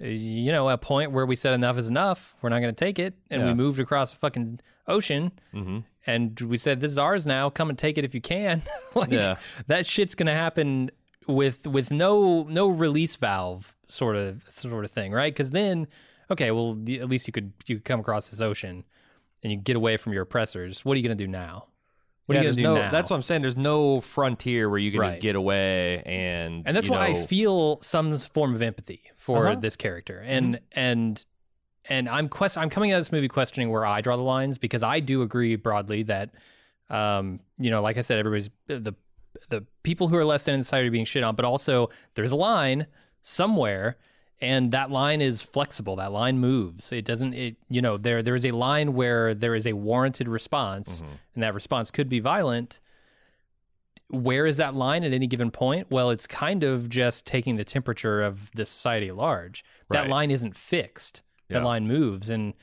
you 0.00 0.52
know 0.52 0.68
a 0.70 0.78
point 0.78 1.10
where 1.12 1.26
we 1.26 1.36
said 1.36 1.52
enough 1.54 1.76
is 1.76 1.88
enough, 1.88 2.34
we're 2.40 2.48
not 2.50 2.60
going 2.60 2.74
to 2.74 2.84
take 2.84 2.98
it, 2.98 3.14
and 3.30 3.44
we 3.44 3.52
moved 3.52 3.80
across 3.80 4.10
the 4.12 4.16
fucking 4.16 4.60
ocean, 4.86 5.32
hmm 5.52 5.80
and 6.06 6.40
we 6.40 6.56
said 6.56 6.80
this 6.80 6.90
is 6.92 6.96
ours 6.96 7.26
now, 7.26 7.50
come 7.50 7.68
and 7.68 7.78
take 7.78 7.98
it 7.98 8.04
if 8.04 8.14
you 8.14 8.20
can. 8.22 8.62
like 8.94 9.10
Yeah. 9.10 9.36
that 9.66 9.84
shit's 9.84 10.14
going 10.14 10.28
to 10.28 10.32
happen 10.32 10.90
with 11.28 11.66
with 11.66 11.90
no 11.90 12.42
no 12.44 12.68
release 12.68 13.14
valve 13.16 13.76
sort 13.86 14.16
of 14.16 14.42
sort 14.50 14.84
of 14.84 14.90
thing, 14.90 15.12
right? 15.12 15.32
Because 15.32 15.50
then, 15.52 15.86
okay, 16.30 16.50
well 16.50 16.70
at 16.72 17.08
least 17.08 17.26
you 17.28 17.32
could 17.32 17.52
you 17.66 17.76
could 17.76 17.84
come 17.84 18.00
across 18.00 18.30
this 18.30 18.40
ocean 18.40 18.84
and 19.42 19.52
you 19.52 19.58
get 19.58 19.76
away 19.76 19.96
from 19.96 20.12
your 20.12 20.22
oppressors. 20.22 20.84
What 20.84 20.94
are 20.94 20.96
you 21.00 21.06
going 21.06 21.16
to 21.16 21.24
do 21.24 21.28
now? 21.30 21.68
What 22.26 22.34
Yeah, 22.34 22.40
are 22.40 22.44
you 22.44 22.50
to 22.50 22.56
do 22.56 22.62
no, 22.62 22.74
now? 22.74 22.90
That's 22.90 23.08
what 23.10 23.16
I'm 23.16 23.22
saying. 23.22 23.42
There's 23.42 23.56
no 23.56 24.00
frontier 24.00 24.68
where 24.68 24.78
you 24.78 24.90
can 24.90 25.00
Right. 25.00 25.10
just 25.12 25.20
get 25.20 25.36
away 25.36 26.02
and 26.04 26.66
and 26.66 26.76
that's 26.76 26.88
why 26.90 26.96
know, 26.96 27.22
I 27.22 27.26
feel 27.26 27.80
some 27.82 28.16
form 28.18 28.54
of 28.54 28.62
empathy 28.62 29.02
for 29.16 29.46
Uh-huh. 29.48 29.60
this 29.60 29.76
character, 29.76 30.22
and 30.26 30.60
and 30.72 31.24
and 31.84 32.08
I'm 32.08 32.28
quest 32.28 32.58
I'm 32.58 32.68
coming 32.68 32.90
at 32.92 32.98
this 32.98 33.12
movie 33.12 33.28
questioning 33.28 33.70
where 33.70 33.86
I 33.86 34.00
draw 34.02 34.16
the 34.16 34.22
lines 34.22 34.58
because 34.58 34.82
I 34.82 35.00
do 35.00 35.22
agree 35.22 35.56
broadly 35.56 36.02
that, 36.04 36.30
um, 36.90 37.40
you 37.58 37.70
know, 37.70 37.80
like 37.80 37.96
I 37.96 38.02
said, 38.02 38.18
everybody's 38.18 38.50
the 38.66 38.94
the 39.48 39.64
people 39.82 40.08
who 40.08 40.16
are 40.16 40.24
less 40.24 40.44
than 40.44 40.54
in 40.54 40.62
society 40.62 40.88
are 40.88 40.90
being 40.92 41.04
shit 41.04 41.22
on, 41.24 41.34
but 41.34 41.44
also 41.44 41.90
there's 42.14 42.32
a 42.32 42.36
line 42.36 42.86
somewhere, 43.20 43.96
and 44.40 44.70
that 44.72 44.90
line 44.90 45.20
is 45.20 45.42
flexible. 45.42 45.96
That 45.96 46.12
line 46.12 46.38
moves. 46.38 46.92
It 46.92 47.04
doesn't. 47.04 47.34
It 47.34 47.56
you 47.68 47.82
know 47.82 47.96
there 47.96 48.22
there 48.22 48.34
is 48.34 48.44
a 48.44 48.52
line 48.52 48.94
where 48.94 49.34
there 49.34 49.54
is 49.54 49.66
a 49.66 49.72
warranted 49.72 50.28
response, 50.28 51.02
Mm-hmm. 51.02 51.12
and 51.34 51.42
that 51.42 51.54
response 51.54 51.90
could 51.90 52.08
be 52.08 52.20
violent. 52.20 52.80
Where 54.10 54.46
is 54.46 54.56
that 54.56 54.74
line 54.74 55.04
at 55.04 55.12
any 55.12 55.26
given 55.26 55.50
point? 55.50 55.88
Well, 55.90 56.10
it's 56.10 56.26
kind 56.26 56.64
of 56.64 56.88
just 56.88 57.26
taking 57.26 57.56
the 57.56 57.64
temperature 57.64 58.22
of 58.22 58.50
the 58.52 58.64
society 58.64 59.08
at 59.08 59.16
large. 59.16 59.62
That 59.90 60.08
line 60.08 60.30
isn't 60.30 60.56
fixed. 60.56 61.22
That 61.50 61.62
line 61.64 61.86
moves, 61.86 62.30
and 62.30 62.54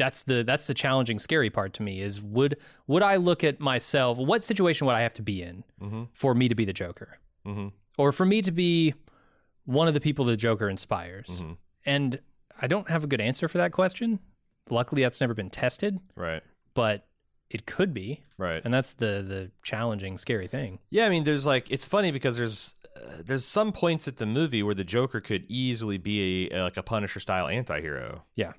that's 0.00 0.22
the 0.24 0.42
that's 0.42 0.66
the 0.66 0.74
challenging, 0.74 1.18
scary 1.18 1.50
part 1.50 1.74
to 1.74 1.82
me. 1.82 2.00
Is 2.00 2.20
would 2.20 2.56
would 2.88 3.02
I 3.02 3.16
look 3.16 3.44
at 3.44 3.60
myself? 3.60 4.18
What 4.18 4.42
situation 4.42 4.86
would 4.86 4.94
I 4.96 5.02
have 5.02 5.14
to 5.14 5.22
be 5.22 5.42
in 5.42 5.62
Mhm. 5.80 6.08
for 6.14 6.34
me 6.34 6.48
to 6.48 6.54
be 6.54 6.64
the 6.64 6.72
Joker, 6.72 7.18
Mm-hmm. 7.46 7.68
or 7.98 8.10
for 8.12 8.24
me 8.26 8.42
to 8.42 8.50
be 8.50 8.94
one 9.64 9.86
of 9.88 9.94
the 9.94 10.00
people 10.00 10.24
the 10.24 10.36
Joker 10.36 10.68
inspires? 10.68 11.28
Mhm. 11.42 11.56
And 11.86 12.20
I 12.60 12.66
don't 12.66 12.88
have 12.88 13.04
a 13.04 13.06
good 13.06 13.20
answer 13.20 13.46
for 13.48 13.58
that 13.58 13.72
question. 13.72 14.18
Luckily, 14.68 15.02
that's 15.02 15.20
never 15.20 15.34
been 15.34 15.50
tested, 15.50 15.98
Right. 16.16 16.42
but 16.74 17.06
it 17.50 17.66
could 17.66 17.92
be, 17.92 18.22
Right. 18.38 18.62
and 18.64 18.72
that's 18.72 18.94
the 18.94 19.22
the 19.26 19.50
challenging, 19.62 20.18
scary 20.18 20.46
thing. 20.48 20.78
Yeah, 20.90 21.06
I 21.06 21.08
mean, 21.10 21.24
there's 21.24 21.44
like 21.46 21.70
it's 21.70 21.86
funny 21.86 22.10
because 22.10 22.36
there's 22.36 22.74
uh, 22.96 23.22
there's 23.24 23.44
some 23.44 23.72
points 23.72 24.08
at 24.08 24.16
the 24.16 24.26
movie 24.26 24.62
where 24.62 24.74
the 24.74 24.84
Joker 24.84 25.20
could 25.20 25.44
easily 25.48 25.96
be 25.98 26.50
a, 26.50 26.62
like 26.64 26.76
a 26.76 26.82
Punisher 26.82 27.20
style 27.20 27.46
antihero. 27.46 28.22
Yeah. 28.34 28.52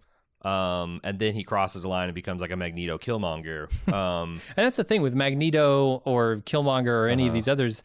Um, 0.43 1.01
and 1.03 1.19
then 1.19 1.33
he 1.35 1.43
crosses 1.43 1.81
the 1.83 1.87
line 1.87 2.05
and 2.09 2.15
becomes 2.15 2.41
like 2.41 2.51
a 2.51 2.55
Magneto 2.55 2.97
Killmonger. 2.97 3.69
Um, 3.93 4.41
And 4.57 4.65
that's 4.65 4.77
the 4.77 4.83
thing 4.83 5.01
with 5.01 5.13
Magneto 5.13 6.01
or 6.05 6.37
Killmonger 6.37 6.87
or 6.87 7.07
any 7.07 7.23
of 7.23 7.27
Uh-huh. 7.29 7.33
these 7.35 7.47
others. 7.47 7.83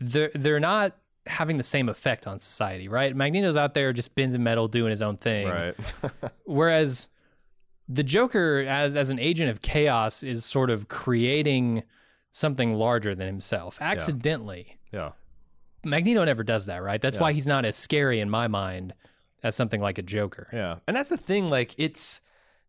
They're 0.00 0.30
they're 0.34 0.60
not 0.60 0.96
having 1.26 1.56
the 1.56 1.62
same 1.62 1.88
effect 1.88 2.26
on 2.26 2.38
society, 2.40 2.88
right? 2.88 3.14
Magneto's 3.14 3.56
out 3.56 3.74
there 3.74 3.92
just 3.92 4.14
bending 4.14 4.42
metal, 4.42 4.66
doing 4.68 4.90
his 4.90 5.02
own 5.02 5.16
thing, 5.16 5.46
right. 5.48 5.74
whereas 6.44 7.08
the 7.88 8.02
Joker, 8.02 8.64
as 8.66 8.96
as 8.96 9.10
an 9.10 9.18
agent 9.18 9.50
of 9.50 9.60
chaos, 9.62 10.22
is 10.22 10.44
sort 10.44 10.70
of 10.70 10.88
creating 10.88 11.82
something 12.32 12.74
larger 12.74 13.14
than 13.14 13.26
himself 13.26 13.78
accidentally. 13.80 14.78
yeah. 14.92 15.12
Magneto 15.84 16.24
never 16.24 16.42
does 16.44 16.66
that, 16.66 16.82
right? 16.82 17.00
That's 17.02 17.16
Yeah. 17.16 17.22
why 17.22 17.32
he's 17.32 17.46
not 17.46 17.64
as 17.64 17.76
scary 17.76 18.20
in 18.20 18.30
my 18.30 18.46
mind 18.48 18.94
as 19.42 19.54
something 19.56 19.80
like 19.80 19.98
a 19.98 20.02
Joker. 20.02 20.48
Yeah. 20.52 20.76
And 20.86 20.96
that's 20.96 21.10
the 21.10 21.16
thing. 21.16 21.50
Like, 21.50 21.74
it's 21.78 22.20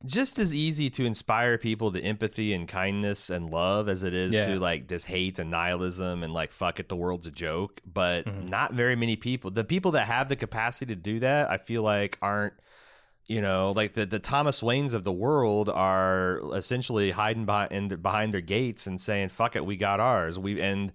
just 0.05 0.37
as 0.37 0.53
easy 0.53 0.89
to 0.89 1.05
inspire 1.05 1.57
people 1.57 1.91
to 1.91 2.01
empathy 2.01 2.53
and 2.53 2.67
kindness 2.67 3.29
and 3.29 3.49
love 3.49 3.87
as 3.87 4.03
it 4.03 4.13
is 4.13 4.33
Yeah. 4.33 4.47
to 4.47 4.59
like 4.59 4.87
this 4.87 5.05
hate 5.05 5.39
and 5.39 5.49
nihilism 5.49 6.23
and 6.23 6.33
like 6.33 6.51
fuck 6.51 6.79
it, 6.79 6.89
the 6.89 6.95
world's 6.95 7.27
a 7.27 7.31
joke. 7.31 7.79
But 7.85 8.25
mm-hmm. 8.25 8.47
not 8.47 8.73
very 8.73 8.95
many 8.95 9.15
people, 9.15 9.51
the 9.51 9.63
people 9.63 9.91
that 9.91 10.07
have 10.07 10.27
the 10.27 10.35
capacity 10.35 10.93
to 10.93 10.99
do 10.99 11.19
that, 11.21 11.49
I 11.49 11.57
feel 11.57 11.83
like 11.83 12.17
aren't. 12.21 12.53
You 13.25 13.41
know, 13.41 13.71
like 13.71 13.93
the, 13.93 14.05
the 14.05 14.19
Thomas 14.19 14.59
Waynes 14.59 14.93
of 14.93 15.05
the 15.05 15.11
world 15.13 15.69
are 15.69 16.41
essentially 16.53 17.11
hiding 17.11 17.45
behind 17.45 18.03
behind 18.03 18.33
their 18.33 18.41
gates 18.41 18.85
and 18.85 18.99
saying 18.99 19.29
"fuck 19.29 19.55
it, 19.55 19.65
we 19.65 19.77
got 19.77 20.01
ours." 20.01 20.37
We 20.37 20.59
and 20.59 20.91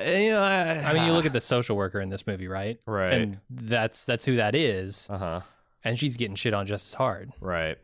you 0.00 0.30
know, 0.30 0.42
I, 0.42 0.82
I 0.86 0.92
mean, 0.94 1.04
you 1.04 1.12
look 1.12 1.26
at 1.30 1.32
the 1.32 1.40
social 1.40 1.76
worker 1.76 2.00
in 2.00 2.08
this 2.10 2.26
movie, 2.26 2.48
right? 2.48 2.80
Right. 2.86 3.12
And 3.14 3.38
that's 3.50 4.04
that's 4.06 4.24
who 4.24 4.36
that 4.36 4.54
is, 4.54 5.06
uh 5.10 5.18
huh. 5.18 5.40
and 5.84 5.98
she's 5.98 6.16
getting 6.16 6.36
shit 6.36 6.54
on 6.54 6.66
just 6.66 6.88
as 6.88 6.94
hard. 6.94 7.32
Right. 7.40 7.78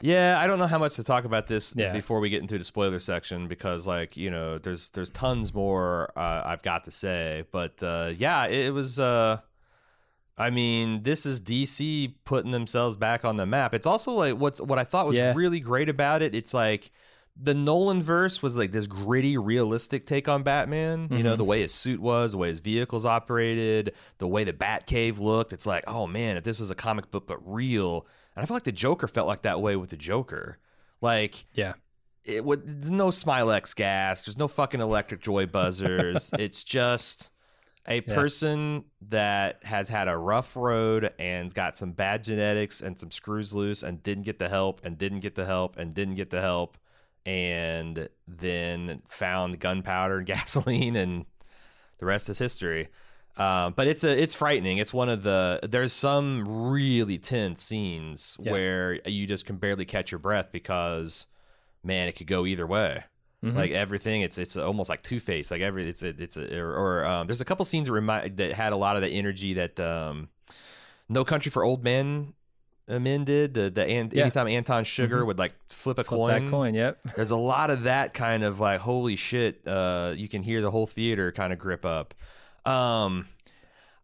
Yeah, 0.00 0.38
I 0.40 0.46
don't 0.46 0.60
know 0.60 0.68
how 0.68 0.78
much 0.78 0.94
to 0.94 1.02
talk 1.02 1.24
about 1.24 1.48
this 1.48 1.74
Yeah. 1.76 1.92
before 1.92 2.20
we 2.20 2.30
get 2.30 2.40
into 2.40 2.56
the 2.56 2.62
spoiler 2.62 3.00
section 3.00 3.48
because, 3.48 3.84
like, 3.84 4.16
you 4.16 4.30
know, 4.30 4.56
there's 4.58 4.90
there's 4.90 5.10
tons 5.10 5.52
more 5.52 6.12
uh, 6.16 6.42
I've 6.44 6.62
got 6.62 6.84
to 6.84 6.92
say, 6.92 7.42
but 7.50 7.82
uh, 7.82 8.12
yeah, 8.16 8.46
it, 8.46 8.66
it 8.66 8.70
was. 8.70 9.00
Uh, 9.00 9.38
I 10.40 10.50
mean, 10.50 11.02
this 11.02 11.26
is 11.26 11.40
DC 11.40 12.14
putting 12.24 12.52
themselves 12.52 12.94
back 12.94 13.24
on 13.24 13.34
the 13.36 13.44
map. 13.44 13.74
It's 13.74 13.86
also 13.86 14.12
like 14.12 14.34
what's 14.36 14.60
what 14.60 14.78
I 14.78 14.84
thought 14.84 15.08
was 15.08 15.16
Yeah. 15.16 15.32
really 15.34 15.58
great 15.58 15.88
about 15.88 16.22
it. 16.22 16.32
It's 16.32 16.54
like 16.54 16.92
the 17.40 17.54
Nolan 17.54 18.02
verse 18.02 18.42
was 18.42 18.58
like 18.58 18.72
this 18.72 18.86
gritty, 18.88 19.36
realistic 19.38 20.06
take 20.06 20.26
on 20.28 20.42
Batman. 20.42 21.08
You 21.10 21.22
know, 21.22 21.34
Mhm. 21.34 21.38
the 21.38 21.44
way 21.44 21.60
his 21.62 21.72
suit 21.72 22.00
was, 22.00 22.32
the 22.32 22.38
way 22.38 22.48
his 22.48 22.60
vehicles 22.60 23.06
operated, 23.06 23.94
the 24.18 24.26
way 24.26 24.42
the 24.44 24.52
Batcave 24.52 25.18
looked. 25.20 25.52
It's 25.52 25.66
like, 25.66 25.84
oh 25.86 26.06
man, 26.06 26.36
if 26.36 26.44
this 26.44 26.58
was 26.58 26.70
a 26.70 26.74
comic 26.74 27.10
book 27.10 27.26
but 27.26 27.38
real. 27.44 28.06
And 28.34 28.42
I 28.42 28.46
feel 28.46 28.56
like 28.56 28.64
the 28.64 28.72
Joker 28.72 29.06
felt 29.06 29.28
like 29.28 29.42
that 29.42 29.60
way 29.60 29.76
with 29.76 29.90
the 29.90 29.96
Joker. 29.96 30.58
Like 31.00 31.44
Yeah. 31.54 31.74
it 32.24 32.44
would 32.44 32.66
there's 32.82 32.90
no 32.90 33.08
Smylex 33.08 33.74
gas, 33.76 34.22
there's 34.22 34.36
no 34.38 34.48
fucking 34.48 34.80
electric 34.80 35.22
joy 35.22 35.46
buzzers. 35.58 36.32
it's 36.38 36.64
just 36.64 37.30
a 37.86 38.00
person 38.02 38.84
that 39.00 39.64
has 39.64 39.88
had 39.88 40.08
a 40.08 40.16
rough 40.18 40.56
road 40.56 41.10
and 41.18 41.54
got 41.54 41.74
some 41.74 41.92
bad 41.92 42.22
genetics 42.24 42.82
and 42.82 42.98
some 42.98 43.10
screws 43.10 43.54
loose 43.54 43.82
and 43.82 44.02
didn't 44.02 44.24
get 44.24 44.38
the 44.38 44.48
help 44.48 44.80
and 44.84 44.98
didn't 44.98 45.20
get 45.20 45.36
the 45.36 45.46
help 45.46 45.78
and 45.78 45.94
didn't 45.94 46.16
get 46.16 46.28
the 46.30 46.40
help 46.42 46.76
and 47.28 48.08
then 48.26 49.02
found 49.08 49.60
gunpowder 49.60 50.18
and 50.18 50.26
gasoline 50.34 50.96
and 50.96 51.26
the 51.98 52.06
rest 52.06 52.30
is 52.30 52.38
history. 52.38 52.88
Uh, 53.36 53.70
but 53.70 53.86
it's 53.86 54.02
a 54.02 54.20
it's 54.20 54.34
frightening. 54.34 54.78
It's 54.78 54.92
one 54.94 55.08
of 55.08 55.22
the 55.22 55.60
there's 55.62 55.92
some 55.92 56.70
really 56.72 57.18
tense 57.18 57.62
scenes 57.62 58.36
Yeah. 58.40 58.52
where 58.52 59.08
you 59.08 59.26
just 59.26 59.44
can 59.46 59.56
barely 59.56 59.84
catch 59.84 60.10
your 60.10 60.18
breath 60.18 60.50
because 60.50 61.26
man, 61.84 62.08
it 62.08 62.12
could 62.16 62.26
go 62.26 62.46
either 62.46 62.66
way. 62.66 63.04
Mhm. 63.44 63.54
Like 63.54 63.70
everything, 63.70 64.22
it's 64.22 64.38
it's 64.38 64.56
almost 64.56 64.88
like 64.90 65.02
Two 65.02 65.20
Face. 65.20 65.50
Like 65.52 65.60
every 65.60 65.86
it's 65.88 66.02
a, 66.02 66.08
it's 66.08 66.36
a, 66.36 66.58
or, 66.58 66.72
or 66.74 67.04
um, 67.04 67.26
there's 67.28 67.40
a 67.40 67.44
couple 67.44 67.64
scenes 67.64 67.86
that 67.88 67.92
remind 67.92 68.38
that 68.38 68.52
had 68.54 68.72
a 68.72 68.76
lot 68.76 68.96
of 68.96 69.02
the 69.02 69.08
energy 69.08 69.54
that 69.54 69.78
um, 69.78 70.28
No 71.08 71.24
Country 71.24 71.50
for 71.50 71.62
Old 71.62 71.84
Men 71.84 72.32
Men 72.88 73.24
did. 73.24 73.54
The 73.54 73.68
the 73.70 73.84
an, 73.86 74.10
Yeah. 74.12 74.22
anytime 74.22 74.48
Anton 74.48 74.84
Chigurh 74.84 75.26
would 75.26 75.38
like 75.38 75.52
flip 75.68 75.98
a 75.98 76.04
Flip 76.04 76.18
coin, 76.18 76.44
that 76.44 76.50
coin. 76.50 76.74
Yep. 76.74 76.98
there's 77.16 77.30
a 77.30 77.36
lot 77.36 77.70
of 77.70 77.82
that 77.84 78.14
kind 78.14 78.42
of 78.44 78.60
like 78.60 78.80
holy 78.80 79.16
shit 79.16 79.66
uh 79.68 80.14
you 80.16 80.28
can 80.28 80.42
hear 80.42 80.60
the 80.60 80.70
whole 80.70 80.86
theater 80.86 81.30
kind 81.32 81.52
of 81.52 81.58
grip 81.58 81.84
up 81.84 82.14
um 82.64 83.26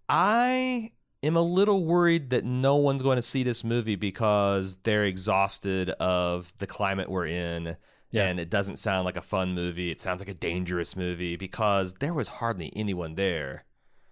i 0.08 0.90
am 1.22 1.36
a 1.36 1.42
little 1.42 1.84
worried 1.84 2.30
that 2.30 2.44
no 2.44 2.76
one's 2.76 3.02
going 3.02 3.16
to 3.16 3.22
see 3.22 3.42
this 3.42 3.64
movie 3.64 3.96
because 3.96 4.76
they're 4.78 5.04
exhausted 5.04 5.90
of 5.90 6.52
the 6.58 6.66
climate 6.66 7.08
we're 7.08 7.26
in 7.26 7.76
Yeah. 8.10 8.26
and 8.26 8.38
it 8.38 8.50
doesn't 8.50 8.78
sound 8.78 9.04
like 9.04 9.16
a 9.16 9.22
fun 9.22 9.54
movie 9.54 9.90
it 9.90 10.00
sounds 10.00 10.20
like 10.20 10.28
a 10.28 10.34
dangerous 10.34 10.96
movie 10.96 11.36
because 11.36 11.94
there 11.94 12.14
was 12.14 12.28
hardly 12.28 12.72
anyone 12.76 13.14
there 13.14 13.64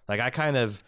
like 0.07 0.19
i 0.19 0.29
kind 0.29 0.57
of 0.57 0.83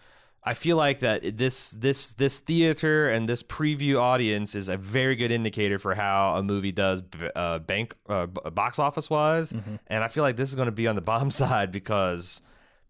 I 0.48 0.54
feel 0.54 0.78
like 0.78 1.00
that 1.00 1.38
this 1.38 1.72
this 1.72 2.14
this 2.14 2.38
theater 2.40 3.10
and 3.10 3.28
this 3.28 3.42
preview 3.42 4.00
audience 4.00 4.54
is 4.54 4.70
a 4.70 4.78
very 4.78 5.16
good 5.16 5.32
indicator 5.32 5.80
for 5.80 5.96
how 5.96 6.36
a 6.36 6.44
movie 6.44 6.72
does 6.72 7.02
uh, 7.36 7.58
bank 7.60 7.96
uh, 8.08 8.28
box 8.28 8.78
office 8.78 9.10
wise, 9.10 9.54
Mhm. 9.54 9.80
and 9.88 10.04
I 10.04 10.08
feel 10.08 10.24
like 10.24 10.38
this 10.38 10.50
is 10.50 10.56
going 10.56 10.68
to 10.68 10.72
be 10.72 10.88
on 10.88 10.96
the 10.96 11.02
bomb 11.02 11.32
side 11.42 11.72
because 11.72 12.42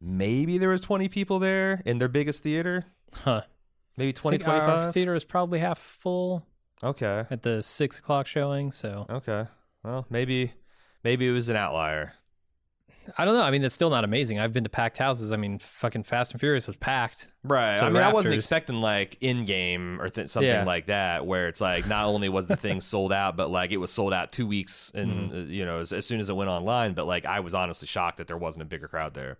maybe 0.02 0.58
there 0.58 0.70
was 0.70 0.82
20 0.82 1.08
people 1.08 1.40
there 1.40 1.82
in 1.86 1.98
their 1.98 2.10
biggest 2.10 2.44
theater, 2.44 2.86
Huh. 3.14 3.42
maybe 3.98 4.10
I 4.10 4.12
20 4.12 4.38
think 4.38 4.48
our 4.50 4.60
25. 4.60 4.94
theater 4.94 5.16
is 5.16 5.24
probably 5.24 5.60
half 5.60 5.80
full 5.80 6.46
Okay, 6.84 7.24
at 7.32 7.42
the 7.44 7.64
six 7.64 8.00
o'clock 8.00 8.28
showing. 8.28 8.74
So 8.74 9.06
okay, 9.10 9.46
well 9.82 10.06
maybe 10.10 10.52
maybe 11.06 11.26
it 11.26 11.32
was 11.32 11.48
an 11.48 11.56
outlier. 11.56 12.16
I 13.18 13.26
don't 13.26 13.34
know. 13.36 13.42
I 13.44 13.52
mean, 13.52 13.64
it's 13.64 13.76
still 13.76 13.90
not 13.90 14.04
amazing. 14.04 14.40
I've 14.40 14.54
been 14.54 14.64
to 14.64 14.70
packed 14.70 14.98
houses. 14.98 15.32
I 15.32 15.38
mean, 15.38 15.60
fucking 15.60 16.04
Fast 16.04 16.32
and 16.32 16.40
Furious 16.40 16.68
was 16.68 16.76
packed. 16.78 17.28
Right. 17.44 17.78
I 17.82 17.90
mean, 17.90 18.02
I 18.02 18.12
wasn't 18.12 18.34
expecting 18.36 18.82
like 18.82 19.20
Endgame 19.22 20.00
or 20.00 20.10
th- 20.10 20.30
something 20.30 20.50
Yeah. 20.50 20.64
like 20.64 20.88
that, 20.88 21.26
where 21.26 21.48
it's 21.48 21.62
like 21.62 21.88
not 21.88 22.06
only 22.06 22.30
was 22.30 22.48
the 22.48 22.56
thing 22.56 22.82
sold 22.82 23.14
out, 23.14 23.38
but 23.38 23.50
like 23.50 23.72
it 23.72 23.78
was 23.78 23.92
sold 23.92 24.14
out 24.14 24.32
two 24.32 24.48
weeks 24.48 24.92
and 24.96 25.32
Mm-hmm. 25.32 25.36
uh, 25.36 25.40
you 25.46 25.66
know 25.66 25.80
as, 25.80 25.94
as 25.94 26.06
soon 26.06 26.20
as 26.20 26.30
it 26.30 26.36
went 26.36 26.50
online. 26.50 26.94
But 26.94 27.06
like 27.06 27.26
I 27.26 27.40
was 27.42 27.54
honestly 27.54 27.88
shocked 27.88 28.18
that 28.18 28.28
there 28.28 28.38
wasn't 28.38 28.64
a 28.64 28.66
bigger 28.66 28.88
crowd 28.88 29.14
there. 29.14 29.38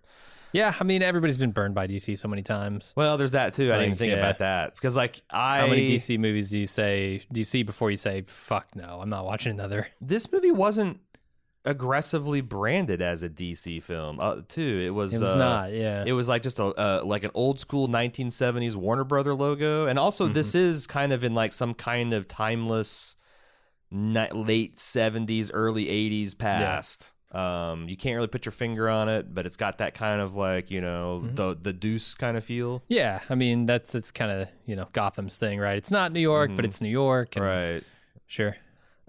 Yeah, 0.52 0.72
I 0.80 0.84
mean, 0.84 1.02
everybody's 1.02 1.36
been 1.36 1.50
burned 1.50 1.74
by 1.74 1.86
DC 1.86 2.16
so 2.16 2.28
many 2.28 2.40
times. 2.42 2.94
Well, 2.96 3.18
there's 3.18 3.32
that 3.32 3.52
too. 3.52 3.64
I 3.72 3.78
didn't 3.78 3.86
even 3.86 3.98
think 3.98 4.12
yeah. 4.12 4.18
about 4.20 4.38
that 4.38 4.74
because 4.74 4.96
like 4.96 5.20
I 5.28 5.58
How 5.58 5.66
many 5.66 5.90
DC 5.90 6.18
movies 6.18 6.48
do 6.48 6.58
you 6.58 6.68
say 6.68 7.20
do 7.32 7.40
you 7.40 7.44
see 7.44 7.62
before 7.64 7.90
you 7.90 7.96
say 7.98 8.22
fuck 8.22 8.74
no, 8.76 9.00
I'm 9.02 9.10
not 9.10 9.26
watching 9.26 9.52
another? 9.52 9.88
this 10.00 10.30
movie 10.32 10.52
wasn't 10.52 11.00
aggressively 11.66 12.40
branded 12.40 13.02
as 13.02 13.22
a 13.22 13.28
DC 13.28 13.82
film. 13.82 14.18
Uh, 14.20 14.36
too, 14.48 14.80
it 14.84 14.90
was. 14.90 15.12
It 15.12 15.20
was 15.20 15.34
uh, 15.34 15.38
not. 15.38 15.72
Yeah. 15.72 16.04
It 16.06 16.12
was 16.12 16.28
like 16.28 16.42
just 16.42 16.58
a 16.58 16.64
uh, 16.64 17.02
like 17.04 17.24
an 17.24 17.30
old 17.34 17.60
school 17.60 17.88
1970s 17.88 18.74
Warner 18.76 19.04
Brother 19.04 19.34
logo, 19.34 19.86
and 19.86 19.98
also 19.98 20.28
this 20.28 20.50
Mm-hmm. 20.50 20.58
is 20.70 20.86
kind 20.86 21.12
of 21.12 21.24
in 21.24 21.34
like 21.34 21.52
some 21.52 21.74
kind 21.74 22.14
of 22.14 22.26
timeless 22.28 23.16
ni- 23.90 24.30
late 24.32 24.76
70s, 24.76 25.50
early 25.52 25.86
80s 25.86 26.36
past. 26.38 27.12
Um, 27.32 27.88
you 27.88 27.96
can't 27.96 28.14
really 28.14 28.28
put 28.28 28.46
your 28.46 28.52
finger 28.52 28.88
on 28.88 29.08
it, 29.08 29.34
but 29.34 29.44
it's 29.46 29.56
got 29.56 29.78
that 29.78 29.92
kind 29.94 30.20
of 30.20 30.36
like 30.36 30.70
you 30.70 30.80
know 30.80 31.22
Mm-hmm. 31.24 31.34
the 31.34 31.56
the 31.60 31.72
Deuce 31.72 32.14
kind 32.14 32.36
of 32.36 32.44
feel, 32.44 32.82
yeah, 32.88 33.20
I 33.28 33.34
mean 33.34 33.66
that's 33.66 33.92
that's 33.92 34.10
kind 34.12 34.30
of 34.30 34.48
you 34.64 34.76
know 34.76 34.86
Gotham's 34.92 35.36
thing, 35.36 35.58
right? 35.58 35.76
It's 35.76 35.90
not 35.90 36.12
New 36.12 36.20
York, 36.20 36.52
but 36.54 36.64
it's 36.64 36.80
New 36.80 36.88
York. 36.88 37.36
And 37.36 37.44
Mm-hmm. 37.44 37.74
right? 37.74 37.84
Sure. 38.28 38.56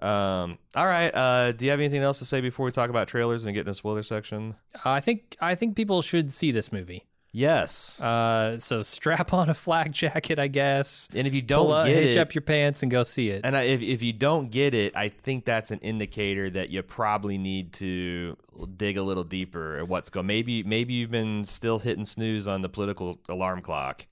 Um, 0.00 0.58
all 0.76 0.86
right. 0.86 1.08
Uh, 1.14 1.52
do 1.52 1.64
you 1.64 1.70
have 1.70 1.80
anything 1.80 2.02
else 2.02 2.18
to 2.20 2.24
say 2.24 2.40
before 2.40 2.66
we 2.66 2.72
talk 2.72 2.90
about 2.90 3.08
trailers 3.08 3.44
and 3.44 3.54
get 3.54 3.60
into 3.60 3.70
the 3.70 3.74
spoiler 3.74 4.02
section? 4.02 4.54
Uh, 4.74 4.90
I 4.90 5.00
think 5.00 5.36
I 5.40 5.54
think 5.54 5.76
people 5.76 6.02
should 6.02 6.32
see 6.32 6.52
this 6.52 6.72
movie. 6.72 7.04
Yes. 7.30 8.00
Uh, 8.00 8.58
so 8.58 8.82
strap 8.82 9.34
on 9.34 9.50
a 9.50 9.54
flak 9.54 9.90
jacket, 9.92 10.38
I 10.38 10.46
guess. 10.48 11.08
and 11.14 11.26
if 11.26 11.34
you 11.34 11.42
don't 11.42 11.70
up, 11.70 11.86
get 11.86 12.02
hitch 12.02 12.16
it, 12.16 12.18
up 12.18 12.34
your 12.34 12.42
pants 12.42 12.82
and 12.82 12.90
go 12.90 13.02
see 13.02 13.28
it. 13.28 13.42
and 13.44 13.56
I, 13.56 13.62
if 13.62 13.82
if 13.82 14.02
you 14.02 14.12
don't 14.12 14.50
get 14.50 14.74
it, 14.74 14.96
I 14.96 15.08
think 15.08 15.44
that's 15.44 15.70
an 15.70 15.78
indicator 15.80 16.48
that 16.50 16.70
you 16.70 16.82
probably 16.82 17.36
need 17.36 17.74
to 17.74 18.36
dig 18.76 18.96
a 18.96 19.02
little 19.02 19.24
deeper 19.24 19.76
at 19.76 19.88
what's 19.88 20.10
going. 20.10 20.26
Maybe 20.26 20.62
maybe 20.62 20.94
you've 20.94 21.10
been 21.10 21.44
still 21.44 21.78
hitting 21.78 22.04
snooze 22.04 22.48
on 22.48 22.62
the 22.62 22.68
political 22.68 23.18
alarm 23.28 23.60
clock. 23.60 24.06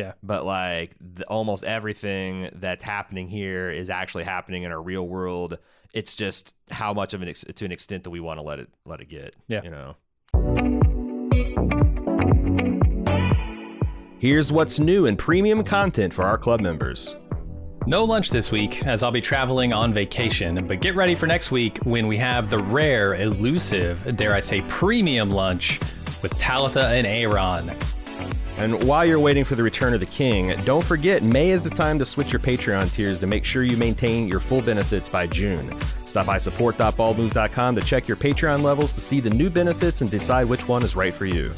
Yeah. 0.00 0.12
But 0.22 0.46
like 0.46 0.96
the, 0.98 1.24
almost 1.26 1.62
everything 1.62 2.48
that's 2.54 2.82
happening 2.82 3.28
here 3.28 3.70
is 3.70 3.90
actually 3.90 4.24
happening 4.24 4.62
in 4.62 4.72
our 4.72 4.80
real 4.80 5.06
world. 5.06 5.58
It's 5.92 6.14
just 6.14 6.56
how 6.70 6.94
much 6.94 7.12
of 7.12 7.20
an 7.20 7.28
ex- 7.28 7.44
to 7.44 7.64
an 7.66 7.72
extent 7.72 8.04
that 8.04 8.10
we 8.10 8.20
want 8.20 8.38
to 8.38 8.42
let 8.42 8.60
it 8.60 8.68
let 8.86 9.00
it 9.00 9.10
get. 9.10 9.36
Yeah. 9.46 9.62
You 9.62 9.70
know. 9.70 9.96
Here's 14.18 14.50
what's 14.52 14.78
new 14.78 15.04
in 15.06 15.16
premium 15.16 15.64
content 15.64 16.14
for 16.14 16.24
our 16.24 16.38
club 16.38 16.60
members. 16.60 17.14
No 17.86 18.04
lunch 18.04 18.30
this 18.30 18.50
week, 18.52 18.86
as 18.86 19.02
I'll 19.02 19.10
be 19.10 19.22
traveling 19.22 19.72
on 19.72 19.92
vacation, 19.92 20.66
but 20.66 20.80
get 20.80 20.94
ready 20.94 21.14
for 21.14 21.26
next 21.26 21.50
week 21.50 21.78
when 21.78 22.06
we 22.06 22.18
have 22.18 22.50
the 22.50 22.62
rare, 22.62 23.14
elusive, 23.14 24.16
dare 24.16 24.34
I 24.34 24.40
say, 24.40 24.60
premium 24.68 25.30
lunch 25.30 25.80
with 26.22 26.38
Talitha 26.38 26.88
and 26.88 27.06
Aaron. 27.06 27.70
And 28.60 28.82
while 28.86 29.06
you're 29.06 29.18
waiting 29.18 29.44
for 29.44 29.54
the 29.54 29.62
return 29.62 29.94
of 29.94 30.00
the 30.00 30.06
king, 30.06 30.54
don't 30.64 30.84
forget 30.84 31.22
May 31.22 31.48
is 31.48 31.64
the 31.64 31.70
time 31.70 31.98
to 31.98 32.04
switch 32.04 32.30
your 32.30 32.40
Patreon 32.40 32.92
tiers 32.94 33.18
to 33.20 33.26
make 33.26 33.42
sure 33.42 33.62
you 33.62 33.78
maintain 33.78 34.28
your 34.28 34.38
full 34.38 34.60
benefits 34.60 35.08
by 35.08 35.26
June. 35.26 35.74
Stop 36.04 36.26
by 36.26 36.36
support.baldmove.com 36.36 37.74
to 37.74 37.80
check 37.80 38.06
your 38.06 38.18
Patreon 38.18 38.62
levels 38.62 38.92
to 38.92 39.00
see 39.00 39.18
the 39.18 39.30
new 39.30 39.48
benefits 39.48 40.02
and 40.02 40.10
decide 40.10 40.46
which 40.46 40.68
one 40.68 40.82
is 40.82 40.94
right 40.94 41.14
for 41.14 41.24
you. 41.24 41.54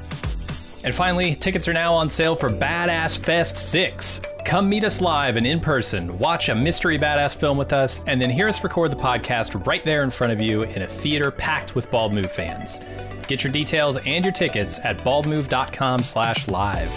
And 0.85 0.94
finally, 0.94 1.35
tickets 1.35 1.66
are 1.66 1.73
now 1.73 1.92
on 1.92 2.09
sale 2.09 2.37
for 2.37 2.49
Badass 2.49 3.18
Fest 3.18 3.56
6. 3.56 4.21
Come 4.44 4.68
meet 4.68 4.85
us 4.85 5.00
live 5.00 5.37
and 5.37 5.47
in 5.47 5.59
person, 5.59 6.16
watch 6.18 6.50
a 6.50 6.54
mystery 6.54 6.99
badass 6.99 7.35
film 7.35 7.59
with 7.59 7.73
us, 7.73 8.04
and 8.04 8.23
then 8.23 8.30
hear 8.30 8.47
us 8.47 8.62
record 8.62 8.92
the 8.92 8.97
podcast 8.97 9.66
right 9.66 9.85
there 9.85 10.04
in 10.04 10.11
front 10.11 10.32
of 10.32 10.40
you 10.40 10.62
in 10.62 10.82
a 10.82 10.88
theater 10.88 11.32
packed 11.32 11.75
with 11.75 11.90
Bald 11.90 12.12
Move 12.12 12.30
fans. 12.30 12.80
Get 13.26 13.45
your 13.45 13.52
details 13.52 13.97
and 13.99 14.25
your 14.25 14.33
tickets 14.33 14.79
at 14.85 14.99
baldmove.com 14.99 16.00
slash 16.00 16.49
live. 16.49 16.91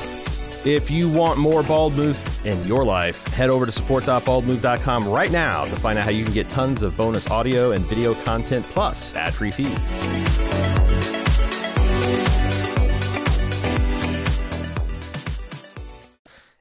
If 0.65 0.89
you 0.89 1.07
want 1.09 1.37
more 1.37 1.61
Bald 1.61 1.93
Move 1.93 2.45
in 2.45 2.65
your 2.67 2.83
life, 2.83 3.27
head 3.27 3.51
over 3.51 3.67
to 3.67 3.71
support.baldmove.com 3.71 5.07
right 5.07 5.31
now 5.31 5.65
to 5.65 5.75
find 5.75 5.99
out 5.99 6.05
how 6.05 6.09
you 6.09 6.23
can 6.23 6.33
get 6.33 6.49
tons 6.49 6.81
of 6.81 6.97
bonus 6.97 7.29
audio 7.29 7.71
and 7.71 7.85
video 7.85 8.15
content 8.15 8.65
plus 8.71 9.13
ad-free 9.15 9.51
feeds. 9.51 9.91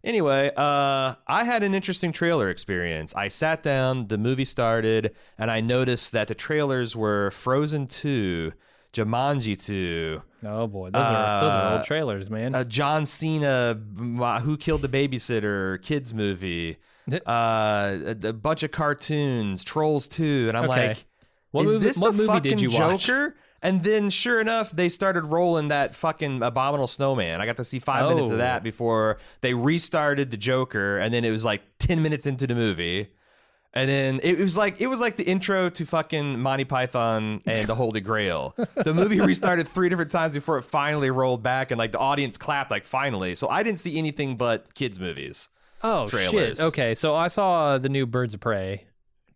Anyway, 0.04 0.50
uh, 0.54 1.14
I 1.26 1.44
had 1.44 1.62
an 1.62 1.74
interesting 1.74 2.12
trailer 2.12 2.50
experience. 2.50 3.14
I 3.14 3.28
sat 3.28 3.62
down, 3.62 4.08
the 4.08 4.18
movie 4.18 4.44
started, 4.44 5.14
and 5.38 5.50
I 5.50 5.62
noticed 5.62 6.12
that 6.12 6.28
the 6.28 6.34
trailers 6.34 6.94
were 6.94 7.30
Frozen 7.30 7.86
2, 7.86 8.52
Jumanji 8.94 9.62
2, 9.62 10.22
Oh 10.46 10.66
boy, 10.66 10.90
those 10.90 11.02
are 11.04 11.40
those 11.40 11.52
are 11.52 11.66
Uh, 11.66 11.72
old 11.76 11.84
trailers, 11.84 12.30
man. 12.30 12.54
a 12.54 12.64
John 12.64 13.04
Cena, 13.06 13.78
uh, 14.20 14.40
Who 14.40 14.56
Killed 14.56 14.82
the 14.82 14.88
Babysitter 14.88 15.82
kids 15.82 16.14
movie, 16.14 16.76
uh, 17.26 17.96
a, 18.06 18.16
a 18.28 18.32
bunch 18.32 18.62
of 18.62 18.70
cartoons, 18.70 19.64
Trolls 19.64 20.06
2, 20.08 20.46
and 20.48 20.56
I'm 20.56 20.70
Okay. 20.70 20.88
like, 20.88 21.04
what 21.50 21.64
is 21.66 21.72
movie, 21.74 21.84
this 21.86 21.98
what 21.98 22.12
the 22.12 22.16
movie 22.18 22.26
fucking 22.28 22.42
did 22.42 22.60
you 22.60 22.70
watch? 22.70 23.06
Joker? 23.06 23.36
And 23.62 23.82
then, 23.82 24.10
sure 24.10 24.40
enough, 24.42 24.70
they 24.72 24.90
started 24.90 25.24
rolling 25.24 25.68
that 25.68 25.94
fucking 25.94 26.42
abominable 26.42 26.86
snowman. 26.86 27.40
I 27.40 27.46
got 27.46 27.56
to 27.56 27.64
see 27.64 27.78
five 27.78 28.06
minutes 28.10 28.28
Oh. 28.28 28.32
of 28.32 28.38
that 28.38 28.62
before 28.62 29.16
they 29.40 29.54
restarted 29.54 30.30
the 30.30 30.36
Joker, 30.36 30.98
and 30.98 31.14
then 31.14 31.24
it 31.24 31.30
was 31.30 31.46
like 31.46 31.62
ten 31.78 32.02
minutes 32.02 32.26
into 32.26 32.46
the 32.46 32.54
movie, 32.54 33.08
and 33.74 33.88
then 33.88 34.20
it 34.22 34.38
was 34.38 34.56
like 34.56 34.80
it 34.80 34.86
was 34.86 35.00
like 35.00 35.16
the 35.16 35.24
intro 35.24 35.68
to 35.68 35.84
fucking 35.84 36.38
Monty 36.40 36.64
Python 36.64 37.42
and 37.44 37.66
the 37.66 37.74
Holy 37.74 38.00
Grail. 38.00 38.54
The 38.76 38.94
movie 38.94 39.20
restarted 39.20 39.68
three 39.68 39.88
different 39.88 40.10
times 40.10 40.32
before 40.32 40.56
it 40.58 40.62
finally 40.62 41.10
rolled 41.10 41.42
back, 41.42 41.70
and 41.70 41.78
like 41.78 41.92
the 41.92 41.98
audience 41.98 42.36
clapped 42.38 42.70
like 42.70 42.84
finally. 42.84 43.34
So 43.34 43.48
I 43.48 43.62
didn't 43.62 43.80
see 43.80 43.98
anything 43.98 44.36
but 44.36 44.72
kids 44.74 44.98
movies. 44.98 45.50
Oh 45.82 46.08
trailers. 46.08 46.30
shit. 46.58 46.60
Okay, 46.60 46.94
so 46.94 47.14
I 47.14 47.26
saw 47.28 47.76
the 47.78 47.88
new 47.90 48.06
Birds 48.06 48.32
of 48.32 48.40
Prey 48.40 48.84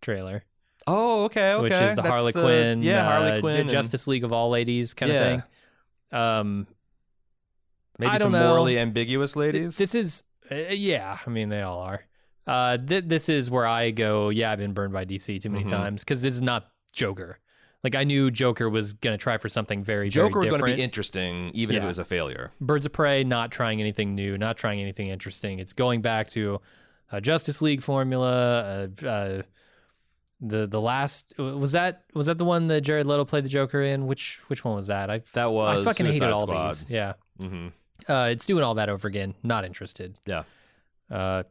trailer, 0.01 0.43
Oh, 0.87 1.25
okay, 1.25 1.53
okay. 1.53 1.61
which 1.63 1.73
is 1.73 1.95
the 1.95 2.01
That's 2.01 2.07
Harley 2.07 2.31
the- 2.31 2.41
Quinn, 2.41 2.81
yeah, 2.81 3.03
Harley 3.03 3.31
uh, 3.33 3.39
Quinn, 3.41 3.67
Justice 3.67 4.07
League 4.07 4.23
of 4.23 4.31
all 4.33 4.49
ladies 4.49 4.93
kind 4.95 5.11
Yeah. 5.11 5.19
of 5.21 5.43
thing. 6.11 6.19
Um, 6.19 6.67
maybe 7.99 8.09
I 8.09 8.13
don't 8.13 8.21
some 8.27 8.31
know. 8.31 8.47
morally 8.49 8.79
ambiguous 8.79 9.35
ladies. 9.35 9.77
this 9.77 9.93
is 9.93 10.23
uh, 10.49 10.55
yeah. 10.71 11.17
I 11.25 11.29
mean, 11.29 11.49
they 11.49 11.61
all 11.61 11.79
are. 11.81 12.01
Uh, 12.49 12.77
th- 12.77 13.03
this 13.05 13.29
is 13.29 13.49
where 13.51 13.67
I 13.67 13.91
go. 13.91 14.29
Yeah, 14.29 14.51
I've 14.51 14.57
been 14.59 14.73
burned 14.73 14.91
by 14.93 15.05
DC 15.05 15.39
too 15.39 15.49
many 15.51 15.65
Mhm. 15.65 15.69
times 15.69 16.03
because 16.03 16.21
this 16.23 16.33
is 16.33 16.41
not 16.41 16.71
Joker. 16.91 17.39
Like 17.83 17.95
I 17.95 18.03
knew 18.03 18.31
Joker 18.31 18.69
was 18.69 18.93
gonna 18.93 19.17
try 19.17 19.37
for 19.37 19.47
something 19.49 19.83
very 19.83 20.09
Joker 20.09 20.39
was 20.39 20.47
very 20.49 20.59
going 20.59 20.71
to 20.71 20.75
be 20.77 20.81
interesting, 20.83 21.51
even 21.53 21.75
if 21.75 21.83
it 21.83 21.85
was 21.85 21.99
a 21.99 22.03
failure. 22.03 22.51
Birds 22.59 22.85
of 22.85 22.91
Prey 22.91 23.23
not 23.23 23.51
trying 23.51 23.79
anything 23.79 24.15
new, 24.15 24.37
not 24.37 24.57
trying 24.57 24.81
anything 24.81 25.07
interesting. 25.07 25.59
It's 25.59 25.73
going 25.73 26.01
back 26.01 26.29
to 26.31 26.59
a 27.11 27.21
Justice 27.21 27.61
League 27.61 27.81
formula. 27.83 28.89
Uh, 29.01 29.05
uh, 29.07 29.41
the 30.41 30.67
the 30.67 30.81
last 30.81 31.33
was 31.37 31.73
that 31.73 32.03
was 32.13 32.25
that 32.27 32.37
the 32.37 32.45
one 32.45 32.67
that 32.67 32.81
Jared 32.81 33.05
Leto 33.05 33.25
played 33.25 33.45
the 33.45 33.49
Joker 33.49 33.81
in? 33.81 34.07
Which 34.07 34.39
which 34.47 34.65
one 34.65 34.75
was 34.75 34.87
that? 34.87 35.09
I 35.09 35.21
That 35.33 35.51
was 35.51 35.81
I 35.81 35.83
fucking 35.85 36.05
hated 36.05 36.19
Suicide 36.19 36.31
all 36.33 36.47
Squad. 36.47 36.71
these. 36.71 36.85
Yeah, 36.89 37.13
hmm 37.37 37.67
uh, 38.07 38.29
it's 38.31 38.45
doing 38.45 38.63
all 38.63 38.75
that 38.75 38.89
over 38.89 39.07
again. 39.07 39.35
Not 39.43 39.65
interested. 39.65 40.15
Yeah. 40.25 40.43
Uh, 41.11 41.43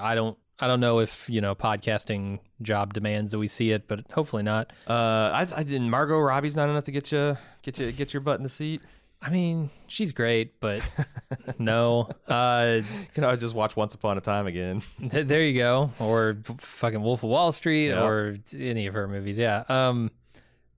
I 0.00 0.14
don't 0.14 0.36
I 0.60 0.66
don't 0.66 0.80
know 0.80 0.98
if 1.00 1.28
you 1.30 1.40
know 1.40 1.54
podcasting 1.54 2.40
job 2.62 2.92
demands 2.92 3.32
that 3.32 3.38
we 3.38 3.46
see 3.48 3.70
it, 3.70 3.86
but 3.88 4.00
hopefully 4.12 4.42
not. 4.42 4.72
Uh, 4.88 4.92
I, 5.32 5.46
I 5.56 5.62
didn't. 5.62 5.88
Margot 5.90 6.18
Robbie's 6.18 6.56
not 6.56 6.68
enough 6.68 6.84
to 6.84 6.90
get 6.90 7.10
you 7.12 7.36
get 7.62 7.78
you 7.78 7.92
get 7.92 8.12
your 8.12 8.20
butt 8.20 8.38
in 8.38 8.42
the 8.42 8.48
seat. 8.48 8.82
I 9.20 9.30
mean, 9.30 9.70
she's 9.88 10.12
great, 10.12 10.60
but 10.60 10.80
no. 11.58 12.08
Uh, 12.28 12.82
can 13.14 13.24
I 13.24 13.34
just 13.34 13.52
watch 13.54 13.74
Once 13.76 13.94
Upon 13.94 14.16
a 14.16 14.20
Time 14.20 14.46
again. 14.46 14.80
Th- 15.10 15.26
there 15.26 15.42
you 15.42 15.58
go. 15.58 15.90
Or 15.98 16.36
fucking 16.58 17.02
Wolf 17.02 17.24
of 17.24 17.30
Wall 17.30 17.50
Street 17.50 17.88
Yeah. 17.88 18.04
or 18.04 18.36
any 18.56 18.86
of 18.86 18.94
her 18.94 19.08
movies. 19.08 19.36
Yeah. 19.36 19.64
Um, 19.68 20.12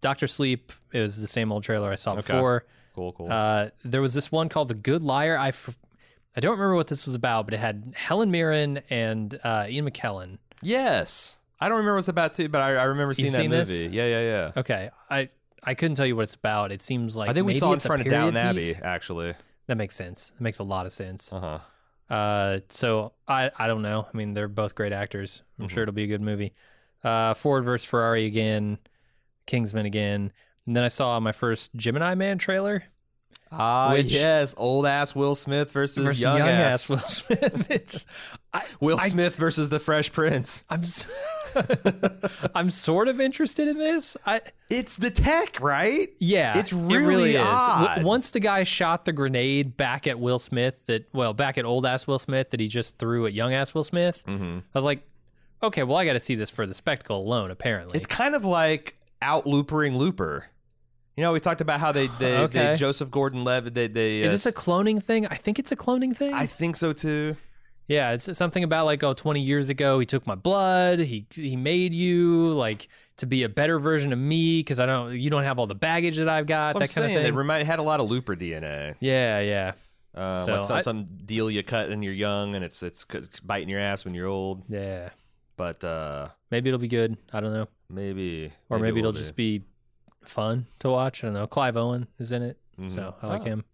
Doctor 0.01 0.27
Sleep 0.27 0.73
is 0.95 1.21
the 1.21 1.29
same 1.29 1.53
old 1.53 1.65
trailer 1.65 1.91
I 1.91 1.97
saw 1.97 2.13
Okay. 2.13 2.23
before. 2.33 2.65
Cool, 2.95 3.13
cool. 3.13 3.31
Uh, 3.31 3.69
there 3.85 4.01
was 4.01 4.15
this 4.15 4.33
one 4.33 4.49
called 4.49 4.69
The 4.69 4.75
Good 4.75 5.05
Liar. 5.05 5.37
I, 5.37 5.49
f- 5.49 5.77
I 6.37 6.41
don't 6.41 6.53
remember 6.53 6.75
what 6.77 6.87
this 6.87 7.07
was 7.07 7.15
about, 7.15 7.47
but 7.47 7.55
it 7.55 7.61
had 7.61 7.93
Helen 7.97 8.31
Mirren 8.31 8.81
and 8.89 9.39
uh, 9.43 9.67
Ian 9.69 9.89
McKellen. 9.91 10.39
yes, 10.63 11.39
I 11.61 11.69
don't 11.69 11.77
remember 11.79 11.95
what 11.95 11.99
it's 12.01 12.09
about 12.09 12.35
too, 12.35 12.49
but 12.49 12.63
I, 12.63 12.77
I 12.77 12.85
remember 12.85 13.13
seeing 13.15 13.27
You've 13.27 13.33
that 13.35 13.39
seen 13.41 13.51
this? 13.51 13.69
movie. 13.69 13.95
Yeah, 13.97 14.07
yeah, 14.07 14.21
yeah. 14.23 14.53
Okay. 14.57 14.91
I, 15.11 15.29
I 15.63 15.75
couldn't 15.75 15.97
tell 15.97 16.07
you 16.07 16.17
what 16.17 16.23
it's 16.23 16.35
about. 16.35 16.73
It 16.73 16.81
seems 16.81 17.17
like 17.17 17.29
I 17.29 17.35
think 17.35 17.45
we 17.47 17.51
maybe 17.51 17.59
saw 17.59 17.69
it 17.69 17.73
in 17.73 17.77
it's 17.77 17.85
a 17.85 17.89
front 17.89 18.01
of 18.03 18.09
period 18.09 18.37
Abbey, 18.37 18.61
piece. 18.61 18.81
actually. 18.83 19.35
That 19.67 19.77
makes 19.77 19.95
sense. 19.95 20.33
It 20.35 20.41
makes 20.41 20.59
a 20.59 20.63
lot 20.65 20.87
of 20.87 20.93
sense. 20.93 21.31
Uh 21.33 21.41
huh. 22.09 22.15
Uh, 22.15 22.61
so 22.71 23.13
I 23.29 23.51
I 23.59 23.67
don't 23.67 23.83
know. 23.83 24.07
I 24.13 24.17
mean, 24.17 24.33
they're 24.35 24.49
both 24.49 24.75
great 24.75 24.93
actors. 24.93 25.43
I'm 25.59 25.67
Mhm. 25.67 25.71
sure 25.71 25.83
it'll 25.83 25.93
be 25.95 26.05
a 26.05 26.09
good 26.09 26.23
movie. 26.23 26.55
Uh, 27.05 27.35
Ford 27.35 27.65
versus 27.65 27.85
Ferrari 27.89 28.25
again, 28.25 28.79
Kingsman 29.47 29.87
again, 29.87 30.33
and 30.67 30.77
then 30.77 30.83
I 30.85 30.89
saw 30.89 31.19
my 31.21 31.33
first 31.33 31.75
Gemini 31.77 32.15
Man 32.15 32.39
trailer 32.39 32.85
Ah, 33.53 33.93
Which- 33.93 34.07
yes, 34.13 34.55
old 34.57 34.87
ass 34.87 35.15
Will 35.15 35.35
Smith 35.35 35.73
versus, 35.73 36.05
versus 36.05 36.21
young, 36.21 36.41
ass, 36.41 36.89
Will 36.89 36.99
Smith. 37.01 37.67
it's 37.71 38.07
I, 38.55 38.63
Will 38.81 38.99
I- 39.01 39.09
Smith 39.09 39.35
versus 39.37 39.69
the 39.69 39.79
Fresh 39.81 40.13
Prince. 40.13 40.65
I'm 40.71 40.83
I'm 42.55 42.71
sort 42.71 43.09
of 43.09 43.21
interested 43.21 43.69
in 43.69 43.79
this. 43.79 44.17
I 44.25 44.41
It's 44.69 44.97
the 44.97 45.11
tech, 45.11 45.61
right? 45.61 46.11
yeah, 46.19 46.59
It's 46.59 46.73
it 46.73 46.77
really 46.77 47.05
really 47.07 47.31
is. 47.35 47.43
Odd. 47.45 48.05
once 48.05 48.31
the 48.31 48.41
guy 48.41 48.63
shot 48.65 49.05
the 49.05 49.13
grenade 49.13 49.77
back 49.77 50.07
at 50.07 50.19
Will 50.21 50.39
Smith, 50.39 50.81
that 50.87 51.09
well, 51.13 51.35
back 51.35 51.59
at 51.59 51.65
old 51.65 51.87
ass 51.87 52.07
Will 52.07 52.19
Smith 52.21 52.51
that 52.51 52.61
he 52.61 52.69
just 52.69 52.99
threw 52.99 53.27
at 53.27 53.33
young 53.33 53.53
ass 53.53 53.75
Will 53.75 53.85
Smith, 53.85 54.23
Mm-hmm. 54.27 54.59
I 54.59 54.79
was 54.79 54.85
like, 54.85 55.03
okay, 55.63 55.83
well, 55.83 55.97
I 55.97 56.05
got 56.05 56.13
to 56.15 56.21
see 56.21 56.35
this 56.37 56.51
for 56.51 56.67
the 56.67 56.75
spectacle 56.75 57.19
alone. 57.21 57.51
Apparently, 57.51 57.97
It's 57.97 58.07
kind 58.07 58.35
of 58.35 58.45
like 58.45 58.97
out 59.23 59.47
loopering 59.47 59.97
Looper. 59.97 60.47
You 61.21 61.27
know, 61.27 61.33
we 61.33 61.41
talked 61.41 61.61
about 61.61 61.81
how 61.81 61.93
they 61.93 62.07
they, 62.19 62.39
Okay. 62.39 62.69
they 62.69 62.77
Joseph 62.77 63.11
Gordon-Levitt 63.11 63.75
they 63.75 63.89
they 63.89 64.23
Is 64.23 64.29
uh, 64.29 64.33
this 64.33 64.47
a 64.47 64.53
cloning 64.53 65.03
thing? 65.03 65.27
I 65.27 65.35
think 65.35 65.59
it's 65.59 65.71
a 65.71 65.77
cloning 65.77 66.17
thing. 66.17 66.33
I 66.33 66.47
think 66.47 66.77
so 66.77 66.95
too. 66.95 67.37
yeah, 67.89 68.13
it's 68.13 68.37
something 68.39 68.65
about 68.65 68.87
like 68.87 69.03
oh, 69.05 69.13
20 69.13 69.41
years 69.43 69.69
ago 69.69 69.99
he 69.99 70.07
took 70.07 70.27
my 70.27 70.35
blood. 70.35 70.99
He 71.01 71.27
he 71.31 71.57
made 71.57 71.93
you 71.93 72.53
like 72.53 72.89
to 73.19 73.27
be 73.27 73.43
a 73.43 73.51
better 73.51 73.79
version 73.79 74.15
of 74.15 74.19
me 74.19 74.61
because 74.61 74.81
I 74.81 74.87
don't 74.87 75.13
you 75.13 75.29
don't 75.29 75.43
have 75.45 75.59
all 75.59 75.67
the 75.67 75.75
baggage 75.75 76.17
that 76.17 76.29
I've 76.31 76.47
got. 76.47 76.69
That 76.73 76.77
I'm 76.77 76.81
kind 76.81 76.91
saying. 76.91 77.17
of 77.17 77.23
They 77.23 77.29
thing. 77.29 77.35
remind, 77.37 77.67
had 77.67 77.81
a 77.81 77.83
lot 77.83 78.01
of 78.01 78.09
Looper 78.09 78.35
DNA. 78.35 78.95
yeah, 79.01 79.41
yeah, 79.41 79.73
Uh, 80.15 80.39
So 80.39 80.55
like 80.55 80.65
some, 80.65 80.77
I- 80.79 80.81
some 80.81 81.05
deal 81.27 81.51
you 81.51 81.63
cut 81.63 81.91
when 81.91 82.03
you're 82.03 82.15
young, 82.15 82.55
and 82.55 82.65
it's 82.65 82.83
it's 82.83 83.05
c- 83.13 83.21
biting 83.45 83.69
your 83.69 83.81
ass 83.81 84.07
when 84.07 84.15
you're 84.15 84.27
old. 84.29 84.63
yeah. 84.71 85.11
But 85.59 85.85
uh, 85.85 86.29
Maybe 86.51 86.71
it'll 86.71 86.81
be 86.81 86.89
good. 86.89 87.19
I 87.35 87.41
don't 87.41 87.53
know. 87.53 87.69
maybe, 87.91 88.51
Or 88.71 88.79
maybe, 88.79 89.01
it 89.01 89.03
will 89.03 89.11
it'll 89.11 89.21
just 89.21 89.37
be 89.37 89.63
fun 90.23 90.67
to 90.81 90.91
watch. 90.91 91.23
I 91.25 91.29
don't 91.29 91.35
know. 91.35 91.47
Clive 91.47 91.77
Owen 91.77 92.07
is 92.19 92.33
in 92.33 92.43
it, 92.43 92.59
Mhm. 92.79 92.95
so 92.95 93.15
I 93.23 93.27
like 93.27 93.43
Oh. 93.43 93.45
him. 93.45 93.65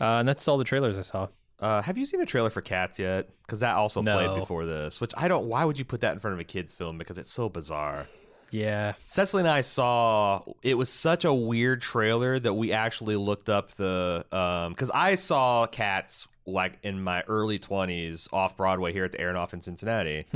Uh, 0.00 0.18
and 0.18 0.28
that's 0.28 0.46
all 0.48 0.58
the 0.58 0.64
trailers 0.64 0.98
I 0.98 1.02
saw. 1.02 1.28
Uh, 1.60 1.80
have 1.82 1.96
you 1.96 2.04
seen 2.06 2.20
a 2.20 2.26
trailer 2.26 2.50
for 2.50 2.60
Cats 2.60 2.98
yet? 2.98 3.28
Because 3.42 3.60
that 3.60 3.76
also 3.76 4.02
No. 4.02 4.16
played 4.16 4.34
before 4.38 4.64
this. 4.64 5.00
Which 5.00 5.12
I 5.16 5.28
don't. 5.28 5.46
Why 5.46 5.64
would 5.64 5.78
you 5.78 5.84
put 5.84 6.00
that 6.00 6.12
in 6.12 6.18
front 6.18 6.34
of 6.34 6.40
a 6.40 6.44
kids' 6.44 6.74
film? 6.74 6.98
Because 6.98 7.18
it's 7.18 7.30
so 7.30 7.48
bizarre. 7.48 8.08
Yeah. 8.50 8.94
Cecily 9.06 9.42
and 9.42 9.48
I 9.48 9.60
saw 9.60 10.42
it 10.62 10.74
was 10.74 10.90
such 10.90 11.24
a 11.24 11.32
weird 11.32 11.80
trailer 11.80 12.38
that 12.38 12.52
we 12.54 12.72
actually 12.72 13.16
looked 13.16 13.48
up 13.48 13.72
the 13.72 14.26
um 14.32 14.72
because 14.72 14.90
I 14.92 15.14
saw 15.14 15.66
Cats 15.66 16.26
like 16.46 16.78
in 16.82 17.02
my 17.02 17.22
early 17.28 17.58
twenties 17.60 18.28
off 18.32 18.56
Broadway 18.56 18.92
here 18.92 19.04
at 19.04 19.12
the 19.12 19.18
Aronoff 19.18 19.52
in 19.54 19.62
Cincinnati. 19.62 20.26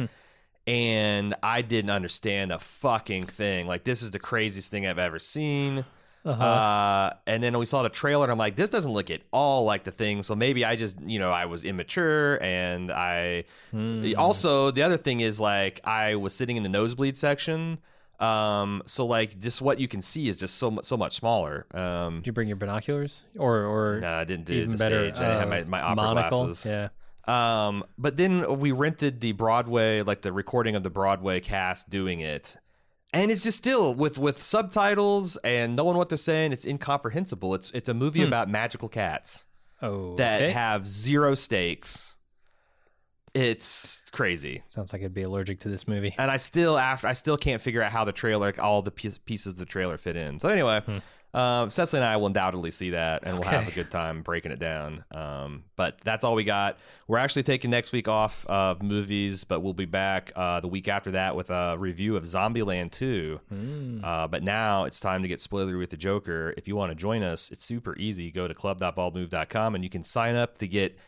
And 0.66 1.34
I 1.42 1.62
didn't 1.62 1.90
understand 1.90 2.50
a 2.52 2.58
fucking 2.58 3.24
thing. 3.24 3.66
Like 3.66 3.84
this 3.84 4.02
is 4.02 4.10
the 4.10 4.18
craziest 4.18 4.70
thing 4.70 4.86
I've 4.86 4.98
ever 4.98 5.18
seen. 5.18 5.84
Uh-huh. 6.24 6.42
Uh, 6.44 7.10
and 7.28 7.40
then 7.40 7.56
we 7.56 7.66
saw 7.66 7.84
the 7.84 7.88
trailer, 7.88 8.24
and 8.24 8.32
I'm 8.32 8.38
like, 8.38 8.56
this 8.56 8.68
doesn't 8.68 8.90
look 8.90 9.12
at 9.12 9.20
all 9.30 9.64
like 9.64 9.84
the 9.84 9.92
thing. 9.92 10.24
So 10.24 10.34
maybe 10.34 10.64
I 10.64 10.74
just, 10.74 11.00
you 11.00 11.20
know, 11.20 11.30
I 11.30 11.44
was 11.44 11.62
immature, 11.62 12.42
and 12.42 12.90
I 12.90 13.44
Hmm. 13.70 14.12
also 14.18 14.72
the 14.72 14.82
other 14.82 14.96
thing 14.96 15.20
is 15.20 15.38
like 15.40 15.80
I 15.84 16.16
was 16.16 16.34
sitting 16.34 16.56
in 16.56 16.64
the 16.64 16.68
nosebleed 16.68 17.16
section. 17.16 17.78
Um, 18.18 18.82
so 18.86 19.06
like 19.06 19.38
just 19.38 19.62
what 19.62 19.78
you 19.78 19.86
can 19.86 20.02
see 20.02 20.26
is 20.26 20.36
just 20.36 20.56
so 20.56 20.70
much 20.70 20.84
so 20.86 20.96
much 20.96 21.12
smaller. 21.14 21.66
Um, 21.72 22.16
Did 22.16 22.26
you 22.28 22.32
bring 22.32 22.48
your 22.48 22.56
binoculars 22.56 23.24
or 23.38 23.62
or 23.64 24.00
no, 24.00 24.14
I 24.14 24.24
didn't 24.24 24.46
do 24.46 24.54
it 24.54 24.56
at 24.56 24.60
even 24.62 24.70
the 24.72 24.78
better? 24.78 25.04
stage. 25.12 25.22
I 25.22 25.28
didn't 25.28 25.38
have 25.38 25.46
uh, 25.46 25.50
my, 25.50 25.64
my 25.64 25.80
opera 25.82 25.94
monocle? 25.96 26.44
glasses. 26.46 26.66
Yeah. 26.66 26.88
Um, 27.26 27.84
but 27.98 28.16
then 28.16 28.58
we 28.60 28.70
rented 28.72 29.20
the 29.20 29.32
Broadway, 29.32 30.02
like 30.02 30.22
the 30.22 30.32
recording 30.32 30.76
of 30.76 30.82
the 30.82 30.90
Broadway 30.90 31.40
cast 31.40 31.90
doing 31.90 32.20
it, 32.20 32.56
and 33.12 33.30
it's 33.30 33.42
just 33.42 33.58
still 33.58 33.94
with 33.94 34.16
with 34.18 34.40
subtitles 34.40 35.36
and 35.38 35.74
knowing 35.74 35.96
what 35.96 36.08
they're 36.08 36.18
saying. 36.18 36.52
It's 36.52 36.64
incomprehensible. 36.64 37.54
It's 37.54 37.70
it's 37.72 37.88
a 37.88 37.94
movie 37.94 38.20
Hmm. 38.20 38.26
about 38.28 38.48
magical 38.48 38.88
cats 38.88 39.44
Oh, 39.82 40.14
that 40.16 40.42
okay. 40.42 40.52
have 40.52 40.86
zero 40.86 41.34
stakes. 41.34 42.14
It's 43.34 44.08
crazy, 44.12 44.62
sounds 44.70 44.94
like 44.94 45.02
I'd 45.02 45.12
be 45.12 45.20
allergic 45.22 45.60
to 45.60 45.68
this 45.68 45.86
movie. 45.86 46.14
and 46.16 46.30
I 46.30 46.38
still 46.38 46.78
after 46.78 47.06
I 47.06 47.12
still 47.12 47.36
can't 47.36 47.60
figure 47.60 47.82
out 47.82 47.92
how 47.92 48.04
the 48.04 48.12
trailer, 48.12 48.46
like, 48.46 48.58
all 48.58 48.80
the 48.80 48.90
pieces 48.90 49.46
of 49.48 49.58
the 49.58 49.66
trailer 49.66 49.98
fit 49.98 50.16
in. 50.16 50.40
So 50.40 50.48
anyway. 50.48 50.80
Um, 51.36 51.68
Cecily 51.68 52.00
and 52.00 52.08
I 52.08 52.16
will 52.16 52.28
undoubtedly 52.28 52.70
see 52.70 52.90
that, 52.90 53.24
and 53.24 53.38
we'll 53.38 53.48
have 53.50 53.68
a 53.68 53.70
good 53.70 53.90
time 53.90 54.22
breaking 54.22 54.52
it 54.52 54.58
down. 54.58 55.04
Um, 55.10 55.64
but 55.76 56.00
that's 56.00 56.24
all 56.24 56.34
we 56.34 56.44
got. 56.44 56.78
We're 57.08 57.18
actually 57.18 57.42
taking 57.42 57.70
next 57.70 57.92
week 57.92 58.08
off 58.08 58.46
of 58.46 58.82
movies, 58.82 59.44
but 59.44 59.60
we'll 59.60 59.74
be 59.74 59.84
back 59.84 60.32
uh, 60.34 60.60
the 60.60 60.68
week 60.68 60.88
after 60.88 61.10
that 61.10 61.36
with 61.36 61.50
a 61.50 61.76
review 61.78 62.16
of 62.16 62.22
Zombieland 62.24 62.90
2. 62.92 63.40
Hmm. 63.50 64.00
Uh, 64.02 64.26
but 64.28 64.42
now 64.42 64.84
it's 64.84 64.98
time 64.98 65.20
to 65.20 65.28
get 65.28 65.38
spoilery 65.38 65.78
with 65.78 65.90
the 65.90 65.98
Joker. 65.98 66.54
If 66.56 66.66
you 66.66 66.74
want 66.74 66.90
to 66.90 66.96
join 66.96 67.22
us, 67.22 67.50
it's 67.50 67.64
super 67.64 67.94
easy. 67.98 68.30
Go 68.30 68.48
to 68.48 68.54
club.baldmove.com 68.54 69.74
and 69.74 69.84
you 69.84 69.90
can 69.90 70.02
sign 70.02 70.36
up 70.36 70.56
to 70.58 70.66
get 70.66 70.98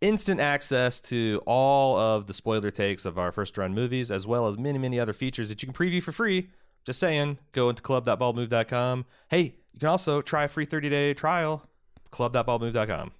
instant 0.00 0.40
access 0.40 0.98
to 1.00 1.42
all 1.46 1.98
of 1.98 2.26
the 2.26 2.32
spoiler 2.32 2.70
takes 2.70 3.04
of 3.04 3.18
our 3.18 3.30
first 3.30 3.56
run 3.58 3.74
movies, 3.74 4.10
as 4.10 4.26
well 4.26 4.46
as 4.46 4.56
many, 4.56 4.78
many 4.78 4.98
other 4.98 5.12
features 5.12 5.50
that 5.50 5.62
you 5.62 5.70
can 5.70 5.74
preview 5.74 6.02
for 6.02 6.12
free. 6.12 6.48
Just 6.84 6.98
saying, 6.98 7.38
go 7.52 7.68
into 7.68 7.82
club.baldmove.com. 7.82 9.06
Hey, 9.28 9.42
you 9.72 9.80
can 9.80 9.88
also 9.88 10.20
try 10.22 10.44
a 10.44 10.48
free 10.48 10.64
30 10.64 10.88
day 10.88 11.14
trial, 11.14 11.68
club.baldmove.com. 12.10 13.12